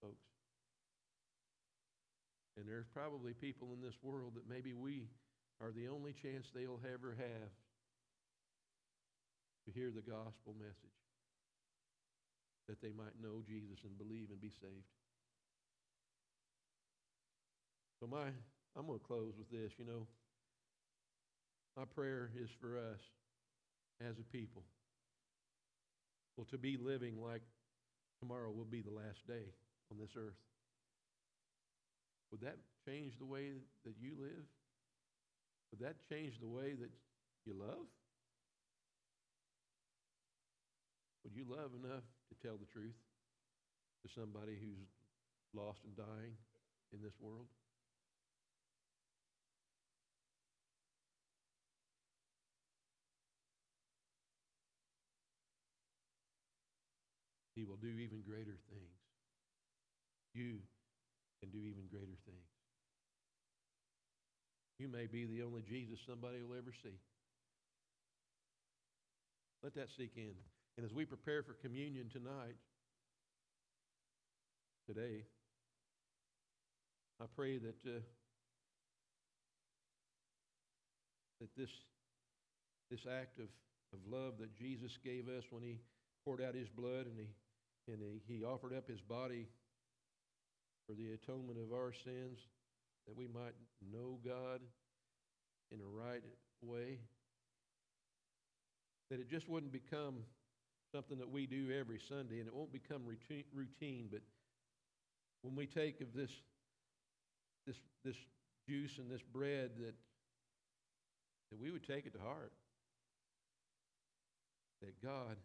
folks. 0.00 0.24
And 2.56 2.64
there's 2.64 2.88
probably 2.88 3.36
people 3.36 3.76
in 3.76 3.84
this 3.84 4.00
world 4.00 4.32
that 4.40 4.48
maybe 4.48 4.72
we 4.72 5.12
are 5.60 5.76
the 5.76 5.92
only 5.92 6.16
chance 6.16 6.48
they'll 6.48 6.80
ever 6.88 7.12
have 7.20 7.52
to 9.68 9.70
hear 9.76 9.92
the 9.92 10.00
gospel 10.00 10.56
message 10.56 10.96
that 12.64 12.80
they 12.80 12.96
might 12.96 13.20
know 13.20 13.44
Jesus 13.44 13.84
and 13.84 13.92
believe 14.00 14.32
and 14.32 14.40
be 14.40 14.48
saved. 14.48 14.88
So 18.00 18.08
my 18.08 18.32
I'm 18.72 18.86
going 18.86 18.98
to 18.98 19.04
close 19.04 19.32
with 19.36 19.50
this, 19.50 19.72
you 19.76 19.84
know. 19.84 20.06
My 21.76 21.84
prayer 21.84 22.30
is 22.40 22.48
for 22.58 22.78
us 22.78 23.00
as 24.00 24.16
a 24.18 24.24
people 24.32 24.64
well, 26.36 26.46
to 26.50 26.58
be 26.58 26.76
living 26.76 27.16
like 27.20 27.42
tomorrow 28.20 28.50
will 28.50 28.64
be 28.68 28.82
the 28.82 28.90
last 28.90 29.26
day 29.26 29.52
on 29.90 29.98
this 29.98 30.10
earth. 30.16 30.40
Would 32.30 32.40
that 32.40 32.56
change 32.84 33.18
the 33.18 33.24
way 33.24 33.52
that 33.84 33.94
you 34.00 34.12
live? 34.18 34.44
Would 35.70 35.80
that 35.80 35.96
change 36.08 36.38
the 36.40 36.48
way 36.48 36.74
that 36.74 36.90
you 37.44 37.54
love? 37.54 37.86
Would 41.24 41.34
you 41.34 41.44
love 41.48 41.70
enough 41.82 42.04
to 42.30 42.34
tell 42.46 42.56
the 42.56 42.66
truth 42.66 42.94
to 44.04 44.12
somebody 44.12 44.56
who's 44.60 44.86
lost 45.54 45.80
and 45.84 45.96
dying 45.96 46.36
in 46.92 47.02
this 47.02 47.14
world? 47.20 47.46
He 57.56 57.64
will 57.64 57.80
do 57.80 57.88
even 57.88 58.20
greater 58.20 58.60
things. 58.68 59.00
You 60.34 60.60
can 61.40 61.48
do 61.50 61.58
even 61.58 61.88
greater 61.90 62.20
things. 62.28 62.52
You 64.78 64.88
may 64.88 65.06
be 65.06 65.24
the 65.24 65.42
only 65.42 65.62
Jesus 65.62 65.98
somebody 66.06 66.42
will 66.42 66.54
ever 66.54 66.72
see. 66.82 67.00
Let 69.64 69.74
that 69.74 69.88
sink 69.96 70.12
in. 70.16 70.36
And 70.76 70.84
as 70.84 70.92
we 70.92 71.06
prepare 71.06 71.42
for 71.42 71.54
communion 71.54 72.10
tonight, 72.12 72.60
today, 74.86 75.24
I 77.18 77.24
pray 77.34 77.56
that 77.56 77.80
uh, 77.86 78.04
that 81.40 81.48
this 81.56 81.70
this 82.90 83.00
act 83.10 83.38
of, 83.38 83.48
of 83.94 84.00
love 84.06 84.34
that 84.40 84.54
Jesus 84.54 84.98
gave 85.02 85.26
us 85.28 85.44
when 85.48 85.62
he 85.62 85.80
poured 86.22 86.42
out 86.42 86.54
his 86.54 86.68
blood 86.68 87.06
and 87.06 87.18
he 87.18 87.28
and 87.88 87.98
he, 88.00 88.34
he 88.38 88.44
offered 88.44 88.72
up 88.72 88.88
his 88.88 89.00
body 89.00 89.46
for 90.86 90.94
the 90.94 91.12
atonement 91.12 91.58
of 91.58 91.72
our 91.72 91.92
sins, 91.92 92.38
that 93.06 93.16
we 93.16 93.26
might 93.26 93.54
know 93.92 94.18
God 94.24 94.60
in 95.70 95.80
a 95.80 95.88
right 95.88 96.22
way. 96.62 96.98
That 99.10 99.20
it 99.20 99.30
just 99.30 99.48
wouldn't 99.48 99.72
become 99.72 100.16
something 100.94 101.18
that 101.18 101.30
we 101.30 101.46
do 101.46 101.70
every 101.78 102.00
Sunday, 102.08 102.38
and 102.38 102.48
it 102.48 102.54
won't 102.54 102.72
become 102.72 103.02
routine. 103.54 104.08
But 104.10 104.22
when 105.42 105.54
we 105.54 105.66
take 105.66 106.00
of 106.00 106.12
this, 106.14 106.30
this, 107.66 107.76
this 108.04 108.16
juice 108.68 108.98
and 108.98 109.10
this 109.10 109.22
bread, 109.22 109.70
that 109.80 109.94
that 111.50 111.60
we 111.60 111.70
would 111.70 111.86
take 111.86 112.06
it 112.06 112.12
to 112.14 112.18
heart. 112.18 112.52
That 114.82 115.00
God 115.02 115.36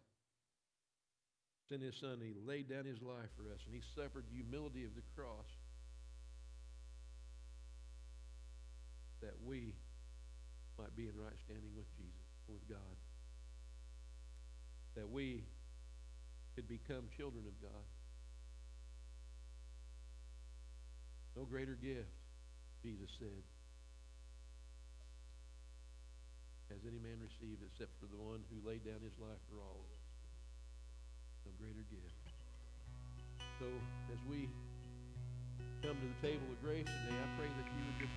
sent 1.68 1.82
his 1.82 1.94
son, 2.00 2.18
and 2.20 2.22
he 2.22 2.34
laid 2.46 2.68
down 2.68 2.84
his 2.84 3.00
life 3.02 3.30
for 3.36 3.48
us, 3.52 3.60
and 3.66 3.74
he 3.74 3.82
suffered 3.94 4.24
the 4.30 4.36
humility 4.36 4.84
of 4.84 4.94
the 4.94 5.02
cross 5.16 5.48
that 9.22 9.34
we 9.46 9.74
might 10.78 10.94
be 10.96 11.06
in 11.06 11.14
right 11.14 11.38
standing 11.46 11.70
with 11.76 11.86
Jesus, 11.96 12.26
with 12.48 12.62
God. 12.68 12.96
That 14.96 15.08
we 15.08 15.44
could 16.54 16.68
become 16.68 17.08
children 17.16 17.44
of 17.46 17.56
God. 17.62 17.86
No 21.36 21.44
greater 21.46 21.78
gift, 21.80 22.12
Jesus 22.82 23.08
said, 23.18 23.40
has 26.68 26.82
any 26.84 26.98
man 26.98 27.22
received 27.24 27.64
except 27.64 27.96
for 28.00 28.06
the 28.10 28.20
one 28.20 28.44
who 28.52 28.60
laid 28.68 28.84
down 28.84 29.00
his 29.00 29.16
life 29.16 29.40
for 29.48 29.56
all 29.60 29.80
of 29.80 29.88
us 29.96 30.01
no 31.44 31.52
greater 31.58 31.82
gift. 31.90 32.14
So 33.58 33.66
as 34.12 34.18
we 34.30 34.48
come 35.82 35.98
to 35.98 36.06
the 36.06 36.20
table 36.22 36.46
of 36.46 36.62
grace 36.62 36.86
today, 36.86 37.18
I 37.18 37.28
pray 37.34 37.50
that 37.50 37.66
you 37.66 37.82
would 37.82 37.98
just 37.98 38.14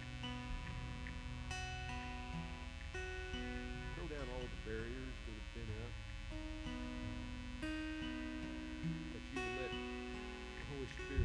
throw 3.97 4.05
down 4.13 4.27
all 4.29 4.45
the 4.45 4.61
barriers 4.69 5.17
that 5.25 5.33
have 5.33 5.51
been 5.57 5.71
up. 5.81 5.93
That 9.09 9.23
you 9.33 9.37
would 9.41 9.55
let 9.57 9.73
the 9.73 10.63
Holy 10.69 10.89
Spirit 10.93 11.24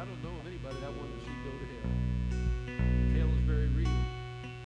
I 0.00 0.04
don't 0.06 0.22
know 0.22 0.39